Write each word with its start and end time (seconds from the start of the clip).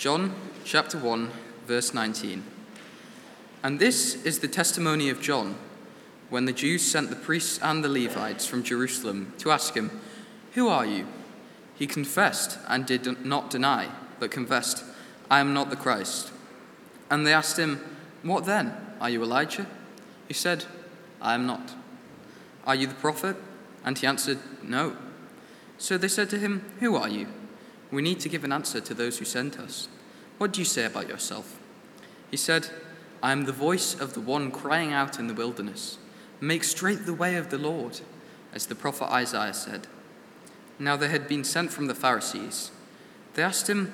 John 0.00 0.34
chapter 0.64 0.96
1, 0.96 1.30
verse 1.66 1.92
19. 1.92 2.42
And 3.62 3.78
this 3.78 4.24
is 4.24 4.38
the 4.38 4.48
testimony 4.48 5.10
of 5.10 5.20
John 5.20 5.56
when 6.30 6.46
the 6.46 6.54
Jews 6.54 6.90
sent 6.90 7.10
the 7.10 7.16
priests 7.16 7.60
and 7.62 7.84
the 7.84 7.90
Levites 7.90 8.46
from 8.46 8.62
Jerusalem 8.62 9.34
to 9.40 9.50
ask 9.50 9.74
him, 9.74 10.00
Who 10.54 10.68
are 10.68 10.86
you? 10.86 11.06
He 11.74 11.86
confessed 11.86 12.58
and 12.66 12.86
did 12.86 13.26
not 13.26 13.50
deny, 13.50 13.90
but 14.18 14.30
confessed, 14.30 14.84
I 15.30 15.40
am 15.40 15.52
not 15.52 15.68
the 15.68 15.76
Christ. 15.76 16.32
And 17.10 17.26
they 17.26 17.34
asked 17.34 17.58
him, 17.58 17.78
What 18.22 18.46
then? 18.46 18.74
Are 19.02 19.10
you 19.10 19.22
Elijah? 19.22 19.66
He 20.28 20.32
said, 20.32 20.64
I 21.20 21.34
am 21.34 21.44
not. 21.44 21.74
Are 22.66 22.74
you 22.74 22.86
the 22.86 22.94
prophet? 22.94 23.36
And 23.84 23.98
he 23.98 24.06
answered, 24.06 24.38
No. 24.62 24.96
So 25.76 25.98
they 25.98 26.08
said 26.08 26.30
to 26.30 26.38
him, 26.38 26.64
Who 26.80 26.96
are 26.96 27.10
you? 27.10 27.26
We 27.90 28.02
need 28.02 28.20
to 28.20 28.28
give 28.28 28.44
an 28.44 28.52
answer 28.52 28.80
to 28.80 28.94
those 28.94 29.18
who 29.18 29.24
sent 29.24 29.58
us. 29.58 29.88
What 30.38 30.52
do 30.52 30.60
you 30.60 30.64
say 30.64 30.84
about 30.84 31.08
yourself? 31.08 31.60
He 32.30 32.36
said, 32.36 32.70
I 33.22 33.32
am 33.32 33.44
the 33.44 33.52
voice 33.52 33.98
of 33.98 34.14
the 34.14 34.20
one 34.20 34.50
crying 34.50 34.92
out 34.92 35.18
in 35.18 35.26
the 35.26 35.34
wilderness, 35.34 35.98
Make 36.40 36.64
straight 36.64 37.04
the 37.04 37.12
way 37.12 37.36
of 37.36 37.50
the 37.50 37.58
Lord, 37.58 38.00
as 38.54 38.66
the 38.66 38.74
prophet 38.74 39.12
Isaiah 39.12 39.52
said. 39.52 39.86
Now 40.78 40.96
they 40.96 41.08
had 41.08 41.28
been 41.28 41.44
sent 41.44 41.70
from 41.70 41.86
the 41.86 41.94
Pharisees. 41.94 42.70
They 43.34 43.42
asked 43.42 43.68
him, 43.68 43.92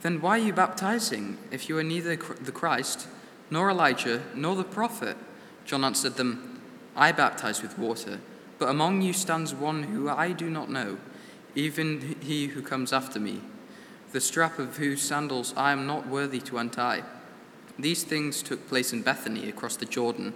Then 0.00 0.22
why 0.22 0.38
are 0.38 0.42
you 0.42 0.54
baptizing, 0.54 1.36
if 1.50 1.68
you 1.68 1.76
are 1.76 1.82
neither 1.82 2.16
the 2.16 2.52
Christ, 2.52 3.06
nor 3.50 3.68
Elijah, 3.70 4.22
nor 4.34 4.56
the 4.56 4.64
prophet? 4.64 5.18
John 5.66 5.84
answered 5.84 6.16
them, 6.16 6.62
I 6.96 7.12
baptize 7.12 7.60
with 7.60 7.78
water, 7.78 8.20
but 8.58 8.70
among 8.70 9.02
you 9.02 9.12
stands 9.12 9.54
one 9.54 9.82
who 9.82 10.08
I 10.08 10.32
do 10.32 10.48
not 10.48 10.70
know 10.70 10.96
even 11.54 12.16
he 12.20 12.48
who 12.48 12.62
comes 12.62 12.92
after 12.92 13.20
me, 13.20 13.40
the 14.12 14.20
strap 14.20 14.58
of 14.58 14.76
whose 14.76 15.02
sandals 15.02 15.54
I 15.56 15.72
am 15.72 15.86
not 15.86 16.06
worthy 16.06 16.40
to 16.40 16.58
untie. 16.58 17.02
These 17.78 18.04
things 18.04 18.42
took 18.42 18.68
place 18.68 18.92
in 18.92 19.02
Bethany 19.02 19.48
across 19.48 19.76
the 19.76 19.86
Jordan, 19.86 20.34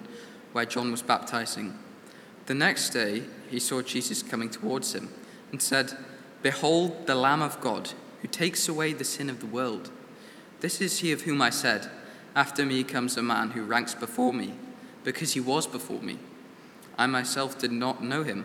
where 0.52 0.64
John 0.64 0.90
was 0.90 1.02
baptizing. 1.02 1.78
The 2.46 2.54
next 2.54 2.90
day 2.90 3.24
he 3.50 3.58
saw 3.58 3.82
Jesus 3.82 4.22
coming 4.22 4.50
towards 4.50 4.94
him 4.94 5.10
and 5.52 5.60
said, 5.60 5.96
Behold 6.42 7.06
the 7.06 7.14
Lamb 7.14 7.42
of 7.42 7.60
God, 7.60 7.90
who 8.22 8.28
takes 8.28 8.68
away 8.68 8.92
the 8.92 9.04
sin 9.04 9.28
of 9.28 9.40
the 9.40 9.46
world. 9.46 9.90
This 10.60 10.80
is 10.80 11.00
he 11.00 11.12
of 11.12 11.22
whom 11.22 11.42
I 11.42 11.50
said, 11.50 11.90
After 12.34 12.64
me 12.64 12.84
comes 12.84 13.16
a 13.16 13.22
man 13.22 13.50
who 13.50 13.62
ranks 13.62 13.94
before 13.94 14.32
me, 14.32 14.54
because 15.04 15.34
he 15.34 15.40
was 15.40 15.66
before 15.66 16.00
me. 16.00 16.18
I 16.98 17.06
myself 17.06 17.58
did 17.58 17.72
not 17.72 18.02
know 18.02 18.22
him 18.22 18.44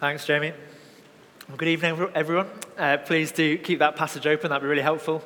Thanks, 0.00 0.24
Jamie. 0.24 0.52
Well, 1.48 1.56
good 1.56 1.66
evening, 1.66 2.08
everyone. 2.14 2.46
Uh, 2.76 2.98
please 2.98 3.32
do 3.32 3.58
keep 3.58 3.80
that 3.80 3.96
passage 3.96 4.28
open, 4.28 4.50
that'd 4.50 4.62
be 4.62 4.68
really 4.68 4.80
helpful. 4.80 5.24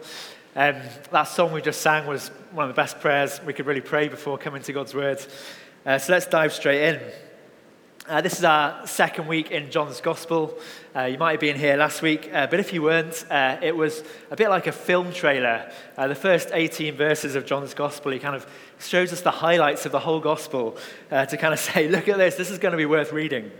Um, 0.56 0.76
that 1.10 1.24
song 1.24 1.52
we 1.52 1.60
just 1.60 1.82
sang 1.82 2.06
was 2.06 2.28
one 2.52 2.70
of 2.70 2.74
the 2.74 2.80
best 2.80 2.98
prayers 2.98 3.38
we 3.44 3.52
could 3.52 3.66
really 3.66 3.82
pray 3.82 4.08
before 4.08 4.38
coming 4.38 4.62
to 4.62 4.72
God's 4.72 4.94
Word. 4.94 5.22
Uh, 5.84 5.98
so 5.98 6.14
let's 6.14 6.24
dive 6.24 6.54
straight 6.54 6.94
in. 6.94 7.00
Uh, 8.08 8.22
this 8.22 8.38
is 8.38 8.44
our 8.44 8.86
second 8.86 9.26
week 9.28 9.50
in 9.50 9.70
John's 9.70 10.00
Gospel. 10.00 10.58
Uh, 10.96 11.02
you 11.02 11.18
might 11.18 11.32
have 11.32 11.40
been 11.40 11.56
here 11.56 11.76
last 11.76 12.00
week, 12.00 12.30
uh, 12.32 12.46
but 12.46 12.58
if 12.58 12.72
you 12.72 12.80
weren't, 12.80 13.26
uh, 13.30 13.58
it 13.60 13.76
was 13.76 14.02
a 14.30 14.36
bit 14.36 14.48
like 14.48 14.68
a 14.68 14.72
film 14.72 15.12
trailer. 15.12 15.70
The 15.98 16.14
first 16.14 16.48
18 16.50 16.96
verses 16.96 17.34
of 17.34 17.44
John's 17.44 17.74
Gospel, 17.74 18.10
he 18.10 18.18
kind 18.18 18.34
of 18.36 18.46
shows 18.78 19.12
us 19.12 19.20
the 19.20 19.32
highlights 19.32 19.84
of 19.84 19.92
the 19.92 20.00
whole 20.00 20.20
Gospel 20.20 20.78
to 21.10 21.36
kind 21.36 21.52
of 21.52 21.60
say, 21.60 21.88
look 21.88 22.08
at 22.08 22.16
this, 22.16 22.36
this 22.36 22.50
is 22.50 22.58
going 22.58 22.72
to 22.72 22.78
be 22.78 22.86
worth 22.86 23.12
reading. 23.12 23.50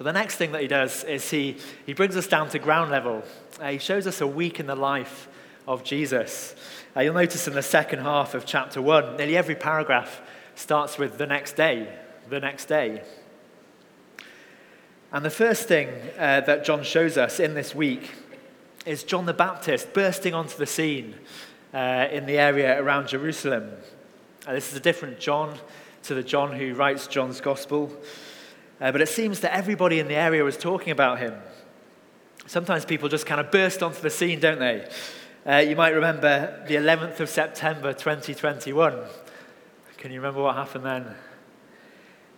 But 0.00 0.04
the 0.04 0.12
next 0.18 0.36
thing 0.36 0.52
that 0.52 0.62
he 0.62 0.66
does 0.66 1.04
is 1.04 1.28
he, 1.28 1.58
he 1.84 1.92
brings 1.92 2.16
us 2.16 2.26
down 2.26 2.48
to 2.48 2.58
ground 2.58 2.90
level. 2.90 3.22
Uh, 3.60 3.72
he 3.72 3.76
shows 3.76 4.06
us 4.06 4.22
a 4.22 4.26
week 4.26 4.58
in 4.58 4.66
the 4.66 4.74
life 4.74 5.28
of 5.68 5.84
Jesus. 5.84 6.54
Uh, 6.96 7.00
you'll 7.00 7.12
notice 7.12 7.46
in 7.46 7.52
the 7.52 7.60
second 7.60 7.98
half 7.98 8.32
of 8.32 8.46
chapter 8.46 8.80
1, 8.80 9.18
nearly 9.18 9.36
every 9.36 9.54
paragraph 9.54 10.22
starts 10.54 10.96
with 10.96 11.18
the 11.18 11.26
next 11.26 11.54
day, 11.54 11.86
the 12.30 12.40
next 12.40 12.64
day. 12.64 13.02
And 15.12 15.22
the 15.22 15.28
first 15.28 15.68
thing 15.68 15.90
uh, 16.18 16.40
that 16.40 16.64
John 16.64 16.82
shows 16.82 17.18
us 17.18 17.38
in 17.38 17.52
this 17.52 17.74
week 17.74 18.10
is 18.86 19.04
John 19.04 19.26
the 19.26 19.34
Baptist 19.34 19.92
bursting 19.92 20.32
onto 20.32 20.56
the 20.56 20.64
scene 20.64 21.14
uh, 21.74 22.08
in 22.10 22.24
the 22.24 22.38
area 22.38 22.82
around 22.82 23.08
Jerusalem. 23.08 23.70
Uh, 24.46 24.54
this 24.54 24.70
is 24.70 24.78
a 24.78 24.80
different 24.80 25.20
John 25.20 25.58
to 26.04 26.14
the 26.14 26.22
John 26.22 26.52
who 26.52 26.72
writes 26.72 27.06
John's 27.06 27.42
Gospel. 27.42 27.94
Uh, 28.80 28.90
but 28.90 29.00
it 29.00 29.08
seems 29.08 29.40
that 29.40 29.54
everybody 29.54 29.98
in 29.98 30.08
the 30.08 30.14
area 30.14 30.42
was 30.42 30.56
talking 30.56 30.90
about 30.90 31.18
him. 31.18 31.34
Sometimes 32.46 32.84
people 32.84 33.08
just 33.08 33.26
kind 33.26 33.40
of 33.40 33.50
burst 33.50 33.82
onto 33.82 34.00
the 34.00 34.10
scene, 34.10 34.40
don't 34.40 34.58
they? 34.58 34.88
Uh, 35.46 35.56
you 35.56 35.76
might 35.76 35.90
remember 35.90 36.64
the 36.66 36.76
11th 36.76 37.20
of 37.20 37.28
September 37.28 37.92
2021. 37.92 38.98
Can 39.98 40.12
you 40.12 40.20
remember 40.20 40.42
what 40.42 40.56
happened 40.56 40.84
then? 40.84 41.14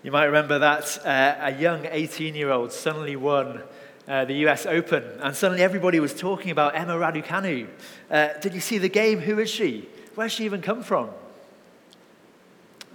You 0.03 0.11
might 0.11 0.25
remember 0.25 0.59
that 0.59 0.99
uh, 1.07 1.37
a 1.41 1.61
young 1.61 1.87
18 1.89 2.35
year 2.35 2.51
old 2.51 2.73
suddenly 2.73 3.15
won 3.15 3.63
uh, 4.09 4.25
the 4.25 4.35
US 4.47 4.67
Open, 4.67 5.05
and 5.21 5.37
suddenly 5.37 5.63
everybody 5.63 6.01
was 6.01 6.13
talking 6.13 6.51
about 6.51 6.75
Emma 6.75 6.95
Raducanu. 6.95 7.69
Uh, 8.11 8.29
did 8.41 8.53
you 8.53 8.61
see 8.61 8.79
the 8.79 8.89
game? 8.89 9.21
Who 9.21 9.39
is 9.39 9.49
she? 9.49 9.89
Where's 10.17 10.33
she 10.33 10.45
even 10.45 10.61
come 10.61 10.83
from? 10.83 11.11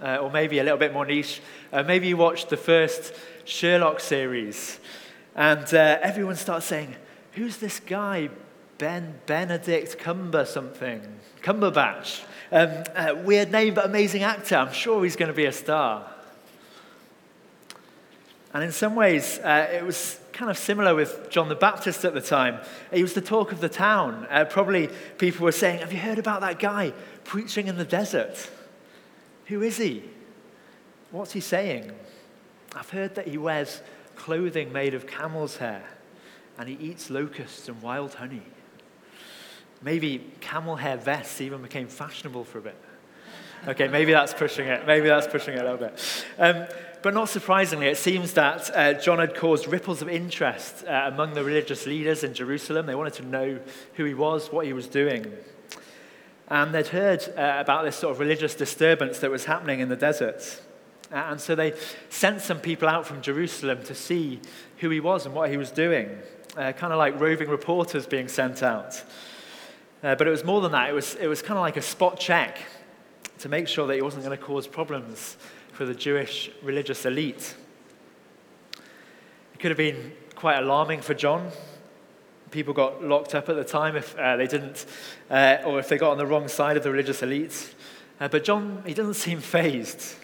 Uh, 0.00 0.18
or 0.18 0.30
maybe 0.30 0.58
a 0.58 0.62
little 0.62 0.78
bit 0.78 0.92
more 0.92 1.04
niche. 1.04 1.40
Uh, 1.72 1.82
maybe 1.82 2.06
you 2.08 2.16
watched 2.16 2.50
the 2.50 2.56
first 2.56 3.12
Sherlock 3.44 4.00
series, 4.00 4.78
and 5.34 5.64
uh, 5.74 5.98
everyone 6.02 6.36
starts 6.36 6.66
saying, 6.66 6.94
Who's 7.32 7.56
this 7.58 7.80
guy? 7.80 8.30
Ben 8.78 9.18
Benedict 9.26 9.98
Cumber 9.98 10.44
something. 10.44 11.02
Cumberbatch. 11.42 12.22
Um, 12.50 12.84
uh, 12.94 13.14
weird 13.24 13.50
name, 13.50 13.74
but 13.74 13.84
amazing 13.84 14.22
actor. 14.22 14.56
I'm 14.56 14.72
sure 14.72 15.02
he's 15.02 15.16
going 15.16 15.30
to 15.30 15.36
be 15.36 15.44
a 15.44 15.52
star. 15.52 16.08
And 18.54 18.64
in 18.64 18.72
some 18.72 18.94
ways, 18.94 19.38
uh, 19.40 19.68
it 19.70 19.84
was 19.84 20.20
kind 20.32 20.50
of 20.50 20.56
similar 20.56 20.94
with 20.94 21.28
John 21.28 21.48
the 21.48 21.54
Baptist 21.54 22.04
at 22.04 22.14
the 22.14 22.20
time. 22.20 22.60
He 22.92 23.02
was 23.02 23.12
the 23.12 23.20
talk 23.20 23.52
of 23.52 23.60
the 23.60 23.68
town. 23.68 24.26
Uh, 24.30 24.44
probably 24.44 24.88
people 25.18 25.44
were 25.44 25.52
saying, 25.52 25.80
Have 25.80 25.92
you 25.92 25.98
heard 25.98 26.18
about 26.18 26.40
that 26.40 26.58
guy 26.58 26.92
preaching 27.24 27.66
in 27.66 27.76
the 27.76 27.84
desert? 27.84 28.48
Who 29.48 29.62
is 29.62 29.78
he? 29.78 30.04
What's 31.10 31.32
he 31.32 31.40
saying? 31.40 31.90
I've 32.74 32.90
heard 32.90 33.14
that 33.14 33.28
he 33.28 33.38
wears 33.38 33.82
clothing 34.14 34.72
made 34.72 34.94
of 34.94 35.06
camel's 35.06 35.56
hair 35.56 35.84
and 36.58 36.68
he 36.68 36.74
eats 36.74 37.08
locusts 37.08 37.68
and 37.68 37.80
wild 37.80 38.14
honey. 38.14 38.42
Maybe 39.82 40.32
camel 40.40 40.76
hair 40.76 40.96
vests 40.96 41.40
even 41.40 41.62
became 41.62 41.88
fashionable 41.88 42.44
for 42.44 42.58
a 42.58 42.62
bit. 42.62 42.76
Okay, 43.66 43.88
maybe 43.88 44.12
that's 44.12 44.34
pushing 44.34 44.66
it. 44.66 44.86
Maybe 44.86 45.08
that's 45.08 45.26
pushing 45.26 45.54
it 45.54 45.60
a 45.60 45.62
little 45.62 45.78
bit. 45.78 46.24
Um, 46.38 46.66
but 47.02 47.14
not 47.14 47.28
surprisingly, 47.28 47.86
it 47.86 47.96
seems 47.96 48.34
that 48.34 48.70
uh, 48.76 48.94
John 48.94 49.18
had 49.18 49.34
caused 49.34 49.66
ripples 49.68 50.02
of 50.02 50.08
interest 50.08 50.84
uh, 50.84 51.10
among 51.12 51.34
the 51.34 51.44
religious 51.44 51.86
leaders 51.86 52.24
in 52.24 52.34
Jerusalem. 52.34 52.86
They 52.86 52.94
wanted 52.94 53.14
to 53.14 53.26
know 53.26 53.60
who 53.94 54.04
he 54.04 54.14
was, 54.14 54.52
what 54.52 54.66
he 54.66 54.72
was 54.72 54.88
doing. 54.88 55.32
And 56.48 56.74
they'd 56.74 56.88
heard 56.88 57.22
uh, 57.36 57.56
about 57.58 57.84
this 57.84 57.96
sort 57.96 58.12
of 58.12 58.20
religious 58.20 58.54
disturbance 58.54 59.18
that 59.18 59.30
was 59.30 59.44
happening 59.44 59.80
in 59.80 59.88
the 59.88 59.96
desert. 59.96 60.60
Uh, 61.12 61.16
and 61.16 61.40
so 61.40 61.54
they 61.54 61.74
sent 62.08 62.40
some 62.40 62.58
people 62.58 62.88
out 62.88 63.06
from 63.06 63.22
Jerusalem 63.22 63.82
to 63.84 63.94
see 63.94 64.40
who 64.78 64.90
he 64.90 65.00
was 65.00 65.26
and 65.26 65.34
what 65.34 65.50
he 65.50 65.56
was 65.56 65.70
doing, 65.70 66.18
uh, 66.56 66.72
kind 66.72 66.92
of 66.92 66.98
like 66.98 67.18
roving 67.20 67.48
reporters 67.48 68.06
being 68.06 68.28
sent 68.28 68.62
out. 68.62 69.02
Uh, 70.02 70.14
but 70.14 70.26
it 70.26 70.30
was 70.30 70.44
more 70.44 70.60
than 70.60 70.72
that, 70.72 70.88
it 70.88 70.92
was, 70.92 71.14
it 71.16 71.26
was 71.26 71.42
kind 71.42 71.58
of 71.58 71.62
like 71.62 71.76
a 71.76 71.82
spot 71.82 72.18
check 72.18 72.58
to 73.38 73.48
make 73.48 73.68
sure 73.68 73.86
that 73.86 73.94
he 73.94 74.02
wasn't 74.02 74.24
going 74.24 74.36
to 74.36 74.42
cause 74.42 74.66
problems 74.66 75.36
for 75.72 75.84
the 75.84 75.94
Jewish 75.94 76.50
religious 76.62 77.04
elite. 77.04 77.54
It 79.54 79.60
could 79.60 79.70
have 79.70 79.78
been 79.78 80.12
quite 80.34 80.58
alarming 80.58 81.00
for 81.00 81.14
John. 81.14 81.50
People 82.50 82.72
got 82.72 83.02
locked 83.02 83.34
up 83.34 83.48
at 83.48 83.56
the 83.56 83.64
time 83.64 83.96
if 83.96 84.16
uh, 84.16 84.36
they 84.36 84.46
didn't, 84.46 84.86
uh, 85.30 85.58
or 85.66 85.78
if 85.78 85.88
they 85.88 85.98
got 85.98 86.12
on 86.12 86.18
the 86.18 86.26
wrong 86.26 86.48
side 86.48 86.76
of 86.76 86.82
the 86.82 86.90
religious 86.90 87.22
elite. 87.22 87.74
Uh, 88.20 88.28
but 88.28 88.44
John, 88.44 88.82
he 88.86 88.94
doesn't 88.94 89.14
seem 89.14 89.40
fazed. 89.40 90.14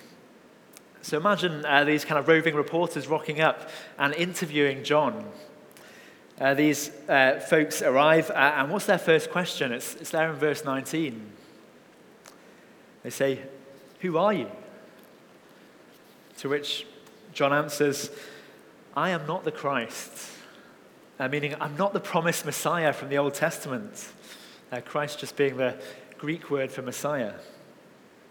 So 1.02 1.18
imagine 1.18 1.66
uh, 1.66 1.84
these 1.84 2.04
kind 2.04 2.18
of 2.18 2.26
roving 2.28 2.54
reporters 2.54 3.06
rocking 3.06 3.40
up 3.40 3.68
and 3.98 4.14
interviewing 4.14 4.84
John. 4.84 5.26
Uh, 6.40 6.54
these 6.54 6.90
uh, 7.08 7.40
folks 7.40 7.82
arrive, 7.82 8.30
and 8.34 8.70
what's 8.70 8.86
their 8.86 8.98
first 8.98 9.30
question? 9.30 9.70
It's, 9.70 9.94
it's 9.96 10.10
there 10.10 10.30
in 10.30 10.36
verse 10.36 10.64
19. 10.64 11.30
They 13.02 13.10
say, 13.10 13.38
Who 14.00 14.16
are 14.16 14.32
you? 14.32 14.50
To 16.38 16.48
which 16.48 16.86
John 17.32 17.52
answers, 17.52 18.10
I 18.96 19.10
am 19.10 19.26
not 19.26 19.44
the 19.44 19.52
Christ. 19.52 20.30
Uh, 21.16 21.28
meaning, 21.28 21.54
I'm 21.60 21.76
not 21.76 21.92
the 21.92 22.00
promised 22.00 22.44
Messiah 22.44 22.92
from 22.92 23.08
the 23.08 23.18
Old 23.18 23.34
Testament. 23.34 24.08
Uh, 24.72 24.80
Christ 24.80 25.20
just 25.20 25.36
being 25.36 25.56
the 25.56 25.76
Greek 26.18 26.50
word 26.50 26.72
for 26.72 26.82
Messiah. 26.82 27.34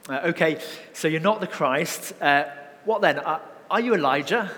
Uh, 0.09 0.19
okay, 0.25 0.59
so 0.91 1.07
you're 1.07 1.21
not 1.21 1.39
the 1.39 1.47
Christ. 1.47 2.13
Uh, 2.21 2.43
what 2.83 3.01
then? 3.01 3.19
Uh, 3.19 3.39
are 3.71 3.79
you 3.79 3.95
Elijah? 3.95 4.51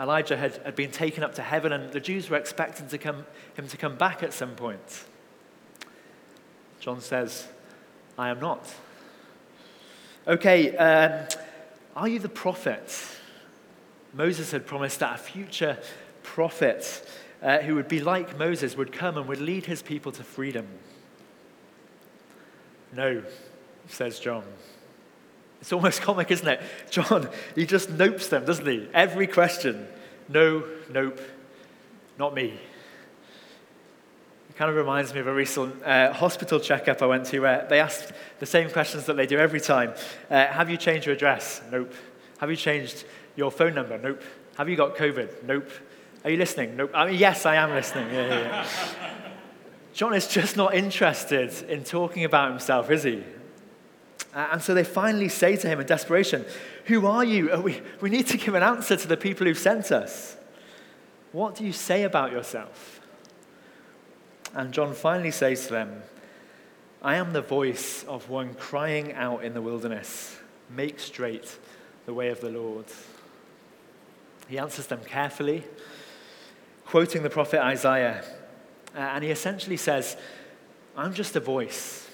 Elijah 0.00 0.38
had, 0.38 0.56
had 0.64 0.74
been 0.74 0.90
taken 0.90 1.22
up 1.22 1.34
to 1.34 1.42
heaven, 1.42 1.70
and 1.70 1.92
the 1.92 2.00
Jews 2.00 2.30
were 2.30 2.38
expecting 2.38 2.88
to 2.88 2.96
come, 2.96 3.26
him 3.54 3.68
to 3.68 3.76
come 3.76 3.96
back 3.96 4.22
at 4.22 4.32
some 4.32 4.54
point. 4.54 5.04
John 6.80 7.02
says, 7.02 7.46
I 8.16 8.30
am 8.30 8.40
not. 8.40 8.74
Okay, 10.26 10.74
um, 10.78 11.28
are 11.94 12.08
you 12.08 12.20
the 12.20 12.30
prophet? 12.30 12.90
Moses 14.14 14.50
had 14.50 14.66
promised 14.66 15.00
that 15.00 15.14
a 15.14 15.18
future 15.18 15.78
prophet 16.26 17.08
uh, 17.42 17.58
who 17.58 17.76
would 17.76 17.88
be 17.88 18.00
like 18.00 18.38
Moses 18.38 18.76
would 18.76 18.92
come 18.92 19.16
and 19.16 19.28
would 19.28 19.40
lead 19.40 19.66
his 19.66 19.80
people 19.80 20.12
to 20.12 20.24
freedom. 20.24 20.66
No, 22.92 23.22
says 23.88 24.18
John. 24.18 24.42
It's 25.60 25.72
almost 25.72 26.02
comic, 26.02 26.30
isn't 26.30 26.46
it? 26.46 26.60
John, 26.90 27.28
he 27.54 27.64
just 27.64 27.90
nopes 27.90 28.28
them, 28.28 28.44
doesn't 28.44 28.66
he? 28.66 28.88
Every 28.92 29.26
question. 29.26 29.86
No, 30.28 30.64
nope, 30.90 31.20
not 32.18 32.34
me. 32.34 32.58
It 34.50 34.56
kind 34.56 34.70
of 34.70 34.76
reminds 34.76 35.14
me 35.14 35.20
of 35.20 35.26
a 35.26 35.34
recent 35.34 35.82
uh, 35.84 36.12
hospital 36.12 36.58
checkup 36.58 37.02
I 37.02 37.06
went 37.06 37.26
to 37.26 37.40
where 37.40 37.66
they 37.68 37.78
asked 37.78 38.12
the 38.40 38.46
same 38.46 38.70
questions 38.70 39.06
that 39.06 39.16
they 39.16 39.26
do 39.26 39.38
every 39.38 39.60
time. 39.60 39.94
Uh, 40.28 40.46
have 40.46 40.68
you 40.70 40.76
changed 40.76 41.06
your 41.06 41.14
address? 41.14 41.62
Nope. 41.70 41.92
Have 42.38 42.50
you 42.50 42.56
changed 42.56 43.04
your 43.36 43.50
phone 43.50 43.74
number? 43.74 43.98
Nope. 43.98 44.22
Have 44.56 44.68
you 44.68 44.76
got 44.76 44.96
COVID? 44.96 45.44
Nope. 45.44 45.70
Are 46.24 46.30
you 46.30 46.36
listening? 46.36 46.76
Nope. 46.76 46.90
I 46.94 47.06
mean, 47.06 47.18
yes, 47.18 47.46
I 47.46 47.56
am 47.56 47.70
listening. 47.70 48.12
Yeah, 48.12 48.26
yeah, 48.26 48.40
yeah. 48.40 48.66
John 49.94 50.12
is 50.14 50.28
just 50.28 50.56
not 50.56 50.74
interested 50.74 51.52
in 51.70 51.84
talking 51.84 52.24
about 52.24 52.50
himself, 52.50 52.90
is 52.90 53.04
he? 53.04 53.22
And 54.34 54.60
so 54.60 54.74
they 54.74 54.84
finally 54.84 55.30
say 55.30 55.56
to 55.56 55.66
him 55.66 55.80
in 55.80 55.86
desperation, 55.86 56.44
Who 56.86 57.06
are 57.06 57.24
you? 57.24 57.50
Uh, 57.50 57.60
we, 57.60 57.80
we 58.02 58.10
need 58.10 58.26
to 58.26 58.36
give 58.36 58.54
an 58.54 58.62
answer 58.62 58.96
to 58.96 59.08
the 59.08 59.16
people 59.16 59.46
who've 59.46 59.56
sent 59.56 59.90
us. 59.90 60.36
What 61.32 61.54
do 61.54 61.64
you 61.64 61.72
say 61.72 62.02
about 62.02 62.32
yourself? 62.32 63.00
And 64.54 64.72
John 64.72 64.94
finally 64.94 65.30
says 65.30 65.66
to 65.66 65.72
them, 65.72 66.02
I 67.02 67.16
am 67.16 67.32
the 67.32 67.42
voice 67.42 68.04
of 68.04 68.28
one 68.28 68.54
crying 68.54 69.12
out 69.12 69.44
in 69.44 69.54
the 69.54 69.62
wilderness, 69.62 70.36
Make 70.68 70.98
straight 70.98 71.56
the 72.04 72.12
way 72.12 72.28
of 72.28 72.40
the 72.40 72.50
Lord. 72.50 72.86
He 74.48 74.58
answers 74.58 74.86
them 74.86 75.00
carefully, 75.04 75.64
quoting 76.86 77.22
the 77.22 77.30
prophet 77.30 77.60
Isaiah. 77.60 78.24
Uh, 78.94 79.00
and 79.00 79.24
he 79.24 79.30
essentially 79.30 79.76
says, 79.76 80.16
I'm 80.96 81.12
just 81.12 81.36
a 81.36 81.40
voice. 81.40 82.08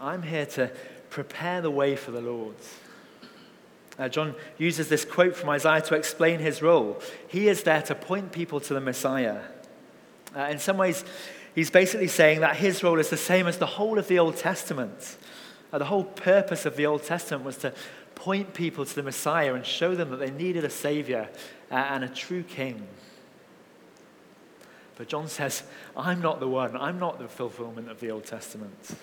I'm 0.00 0.22
here 0.22 0.46
to 0.46 0.70
prepare 1.08 1.62
the 1.62 1.70
way 1.70 1.96
for 1.96 2.10
the 2.10 2.20
Lord. 2.20 2.56
Uh, 3.98 4.08
John 4.08 4.34
uses 4.58 4.88
this 4.88 5.04
quote 5.06 5.34
from 5.34 5.48
Isaiah 5.48 5.80
to 5.82 5.94
explain 5.94 6.40
his 6.40 6.60
role. 6.60 7.00
He 7.28 7.48
is 7.48 7.62
there 7.62 7.80
to 7.82 7.94
point 7.94 8.32
people 8.32 8.60
to 8.60 8.74
the 8.74 8.80
Messiah. 8.80 9.40
Uh, 10.36 10.40
in 10.42 10.58
some 10.58 10.76
ways, 10.76 11.04
he's 11.54 11.70
basically 11.70 12.08
saying 12.08 12.40
that 12.40 12.56
his 12.56 12.82
role 12.82 12.98
is 12.98 13.08
the 13.08 13.16
same 13.16 13.46
as 13.46 13.56
the 13.56 13.64
whole 13.64 13.98
of 13.98 14.08
the 14.08 14.18
Old 14.18 14.36
Testament. 14.36 15.16
Uh, 15.72 15.78
the 15.78 15.86
whole 15.86 16.04
purpose 16.04 16.66
of 16.66 16.76
the 16.76 16.84
Old 16.84 17.04
Testament 17.04 17.44
was 17.44 17.56
to 17.58 17.72
point 18.14 18.52
people 18.52 18.84
to 18.84 18.94
the 18.94 19.02
Messiah 19.02 19.54
and 19.54 19.64
show 19.64 19.94
them 19.94 20.10
that 20.10 20.18
they 20.18 20.30
needed 20.30 20.64
a 20.64 20.70
Savior 20.70 21.30
uh, 21.70 21.74
and 21.74 22.04
a 22.04 22.08
true 22.08 22.42
King. 22.42 22.86
But 24.96 25.08
John 25.08 25.28
says, 25.28 25.62
I'm 25.96 26.20
not 26.20 26.40
the 26.40 26.48
one. 26.48 26.76
I'm 26.76 26.98
not 26.98 27.18
the 27.18 27.28
fulfillment 27.28 27.90
of 27.90 28.00
the 28.00 28.10
Old 28.10 28.24
Testament. 28.24 28.96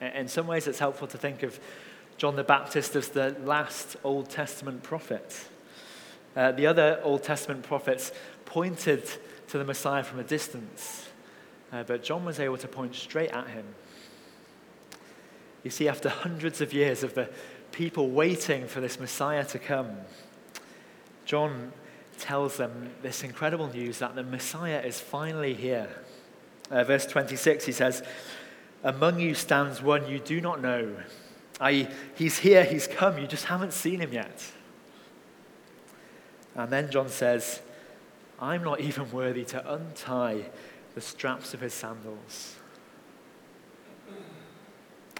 In 0.00 0.28
some 0.28 0.46
ways, 0.46 0.66
it's 0.66 0.78
helpful 0.78 1.06
to 1.08 1.18
think 1.18 1.42
of 1.42 1.60
John 2.16 2.36
the 2.36 2.44
Baptist 2.44 2.96
as 2.96 3.08
the 3.08 3.36
last 3.44 3.96
Old 4.02 4.30
Testament 4.30 4.82
prophet. 4.82 5.46
Uh, 6.36 6.52
the 6.52 6.66
other 6.66 7.00
Old 7.02 7.22
Testament 7.22 7.62
prophets 7.62 8.12
pointed 8.44 9.08
to 9.48 9.58
the 9.58 9.64
Messiah 9.64 10.02
from 10.02 10.18
a 10.18 10.24
distance, 10.24 11.08
uh, 11.72 11.82
but 11.84 12.02
John 12.02 12.24
was 12.24 12.40
able 12.40 12.56
to 12.58 12.68
point 12.68 12.94
straight 12.94 13.30
at 13.30 13.48
him. 13.48 13.64
You 15.62 15.70
see, 15.70 15.88
after 15.88 16.08
hundreds 16.08 16.60
of 16.60 16.72
years 16.72 17.02
of 17.02 17.14
the 17.14 17.30
people 17.72 18.10
waiting 18.10 18.66
for 18.66 18.80
this 18.80 18.98
Messiah 18.98 19.44
to 19.46 19.58
come, 19.58 19.96
John 21.24 21.72
tells 22.18 22.56
them 22.56 22.90
this 23.02 23.22
incredible 23.22 23.68
news 23.68 23.98
that 23.98 24.14
the 24.14 24.22
Messiah 24.22 24.80
is 24.80 25.00
finally 25.00 25.54
here. 25.54 25.88
Uh, 26.70 26.84
verse 26.84 27.06
26, 27.06 27.66
he 27.66 27.72
says, 27.72 28.02
Among 28.82 29.20
you 29.20 29.34
stands 29.34 29.82
one 29.82 30.08
you 30.08 30.18
do 30.18 30.40
not 30.40 30.60
know. 30.60 30.94
I, 31.60 31.88
he's 32.16 32.38
here, 32.38 32.64
he's 32.64 32.86
come, 32.86 33.18
you 33.18 33.26
just 33.26 33.46
haven't 33.46 33.72
seen 33.72 34.00
him 34.00 34.12
yet. 34.12 34.42
And 36.54 36.70
then 36.70 36.90
John 36.90 37.08
says, 37.08 37.60
I'm 38.40 38.62
not 38.62 38.80
even 38.80 39.10
worthy 39.10 39.44
to 39.46 39.72
untie 39.72 40.46
the 40.94 41.00
straps 41.00 41.54
of 41.54 41.60
his 41.60 41.74
sandals. 41.74 42.56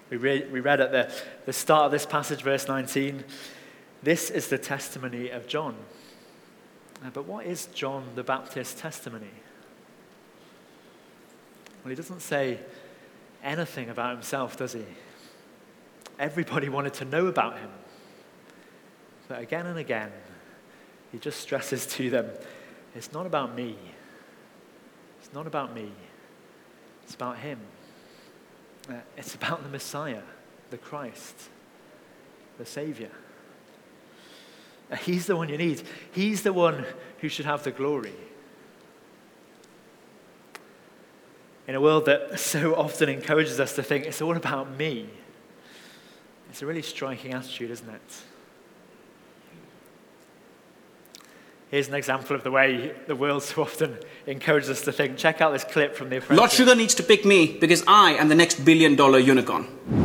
We 0.09 0.17
read, 0.17 0.51
we 0.51 0.59
read 0.59 0.81
at 0.81 0.91
the, 0.91 1.11
the 1.45 1.53
start 1.53 1.85
of 1.85 1.91
this 1.91 2.05
passage, 2.05 2.41
verse 2.41 2.67
19, 2.67 3.23
this 4.03 4.29
is 4.29 4.49
the 4.49 4.57
testimony 4.57 5.29
of 5.29 5.47
John. 5.47 5.75
Uh, 7.05 7.09
but 7.13 7.25
what 7.25 7.45
is 7.45 7.67
John 7.67 8.03
the 8.15 8.23
Baptist's 8.23 8.79
testimony? 8.79 9.29
Well, 11.83 11.89
he 11.89 11.95
doesn't 11.95 12.21
say 12.21 12.59
anything 13.43 13.89
about 13.89 14.15
himself, 14.15 14.57
does 14.57 14.73
he? 14.73 14.85
Everybody 16.17 16.69
wanted 16.69 16.93
to 16.95 17.05
know 17.05 17.27
about 17.27 17.59
him. 17.59 17.69
But 19.27 19.41
again 19.41 19.67
and 19.67 19.77
again, 19.77 20.11
he 21.11 21.19
just 21.19 21.39
stresses 21.39 21.85
to 21.87 22.09
them 22.09 22.29
it's 22.95 23.11
not 23.11 23.25
about 23.25 23.53
me. 23.53 23.75
It's 25.19 25.33
not 25.33 25.47
about 25.47 25.75
me. 25.75 25.91
It's 27.03 27.13
about 27.13 27.37
him. 27.37 27.59
Uh, 28.89 28.93
it's 29.17 29.35
about 29.35 29.63
the 29.63 29.69
Messiah, 29.69 30.21
the 30.69 30.77
Christ, 30.77 31.49
the 32.57 32.65
Savior. 32.65 33.11
He's 35.01 35.25
the 35.25 35.35
one 35.35 35.49
you 35.49 35.57
need. 35.57 35.81
He's 36.11 36.43
the 36.43 36.53
one 36.53 36.85
who 37.19 37.29
should 37.29 37.45
have 37.45 37.63
the 37.63 37.71
glory. 37.71 38.13
In 41.67 41.73
a 41.73 41.81
world 41.81 42.05
that 42.05 42.39
so 42.39 42.75
often 42.75 43.09
encourages 43.09 43.59
us 43.59 43.73
to 43.75 43.83
think 43.83 44.05
it's 44.05 44.21
all 44.21 44.35
about 44.35 44.77
me, 44.77 45.09
it's 46.49 46.61
a 46.61 46.65
really 46.65 46.83
striking 46.83 47.33
attitude, 47.33 47.71
isn't 47.71 47.89
it? 47.89 48.23
Here's 51.71 51.87
an 51.87 51.95
example 51.95 52.35
of 52.35 52.43
the 52.43 52.51
way 52.51 52.93
the 53.07 53.15
world 53.15 53.41
so 53.43 53.63
often 53.63 53.97
encourages 54.27 54.69
us 54.69 54.81
to 54.83 54.91
think. 54.91 55.17
Check 55.17 55.41
out 55.41 55.51
this 55.51 55.63
clip 55.63 55.95
from 55.95 56.09
The 56.09 56.17
Apprentice. 56.17 56.37
Lord 56.37 56.51
Sugar 56.51 56.75
needs 56.75 56.93
to 56.95 57.03
pick 57.03 57.25
me 57.25 57.57
because 57.59 57.83
I 57.87 58.11
am 58.11 58.29
the 58.29 58.35
next 58.35 58.63
billion 58.63 58.95
dollar 58.95 59.17
unicorn. 59.19 60.04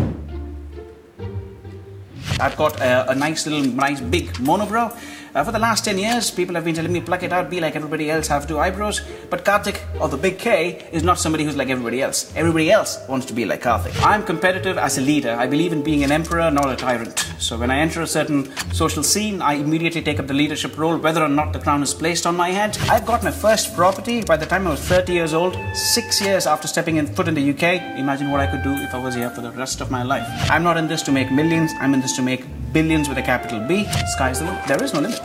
I've 2.41 2.57
got 2.57 2.81
a, 2.81 3.11
a 3.11 3.15
nice 3.15 3.47
little, 3.47 3.65
nice 3.65 4.01
big 4.01 4.29
monobrow. 4.35 4.91
Uh, 5.33 5.45
for 5.45 5.53
the 5.53 5.59
last 5.59 5.85
10 5.85 5.97
years, 5.97 6.29
people 6.29 6.57
have 6.57 6.65
been 6.65 6.75
telling 6.75 6.93
me, 6.93 7.01
pluck 7.01 7.23
it 7.23 7.33
out, 7.33 7.49
be 7.49 7.61
like 7.61 7.77
everybody 7.77 8.11
else, 8.11 8.27
have 8.27 8.49
two 8.49 8.59
eyebrows. 8.59 9.01
But 9.31 9.45
Karthik, 9.45 9.81
or 10.01 10.09
the 10.09 10.17
big 10.17 10.41
K, 10.41 10.89
is 10.91 11.05
not 11.05 11.21
somebody 11.21 11.45
who's 11.45 11.57
like 11.57 11.69
everybody 11.69 12.03
else. 12.03 12.33
Everybody 12.35 12.73
else 12.73 12.99
wants 13.09 13.27
to 13.27 13.33
be 13.33 13.45
like 13.45 13.63
Karthik. 13.63 13.95
I'm 14.05 14.25
competitive 14.25 14.77
as 14.77 14.99
a 14.99 15.01
leader. 15.01 15.37
I 15.39 15.47
believe 15.47 15.73
in 15.73 15.83
being 15.83 16.03
an 16.03 16.11
emperor, 16.11 16.51
not 16.51 16.69
a 16.69 16.75
tyrant. 16.75 17.21
So 17.39 17.57
when 17.57 17.71
I 17.71 17.79
enter 17.79 18.03
a 18.03 18.09
certain 18.09 18.51
social 18.73 19.05
scene, 19.05 19.41
I 19.41 19.55
immediately 19.55 20.03
take 20.03 20.19
up 20.19 20.27
the 20.27 20.35
leadership 20.35 20.77
role, 20.77 20.97
whether 20.99 21.23
or 21.23 21.29
not 21.29 21.53
the 21.53 21.61
crown 21.61 21.85
is 21.85 21.95
placed 21.95 22.27
on 22.27 22.37
my 22.37 22.51
head. 22.51 22.77
I've 22.91 23.07
got 23.07 23.23
my 23.23 23.31
first 23.31 23.75
property 23.77 24.23
by 24.25 24.37
the 24.37 24.47
time 24.47 24.67
I 24.67 24.71
was 24.71 24.81
30 24.81 25.13
years 25.13 25.33
old, 25.33 25.57
six 25.75 26.21
years 26.21 26.49
after 26.49 26.67
stepping 26.67 26.97
in 26.97 27.07
foot 27.07 27.29
in 27.29 27.35
the 27.35 27.51
UK. 27.51 27.99
Imagine 27.99 28.33
what 28.33 28.41
I 28.41 28.49
could 28.49 28.65
do 28.65 28.73
if 28.73 28.95
I 28.95 28.99
was 28.99 29.15
here 29.15 29.31
for 29.31 29.43
the 29.43 29.53
rest 29.53 29.81
of 29.81 29.93
my 29.93 30.03
life. 30.03 30.27
I'm 30.51 30.65
not 30.65 30.77
in 30.77 30.89
this 30.89 31.03
to 31.03 31.13
make 31.13 31.31
millions, 31.31 31.71
I'm 31.79 31.95
in 31.95 32.01
this 32.01 32.17
to 32.17 32.23
make 32.23 32.45
billions 32.73 33.09
with 33.09 33.19
a 33.19 33.23
capital 33.23 33.61
B. 33.67 33.85
Sky's 34.07 34.39
the 34.39 34.47
limit. 34.47 34.67
There 34.67 34.83
is 34.83 34.95
no 34.95 35.01
limit. 35.01 35.21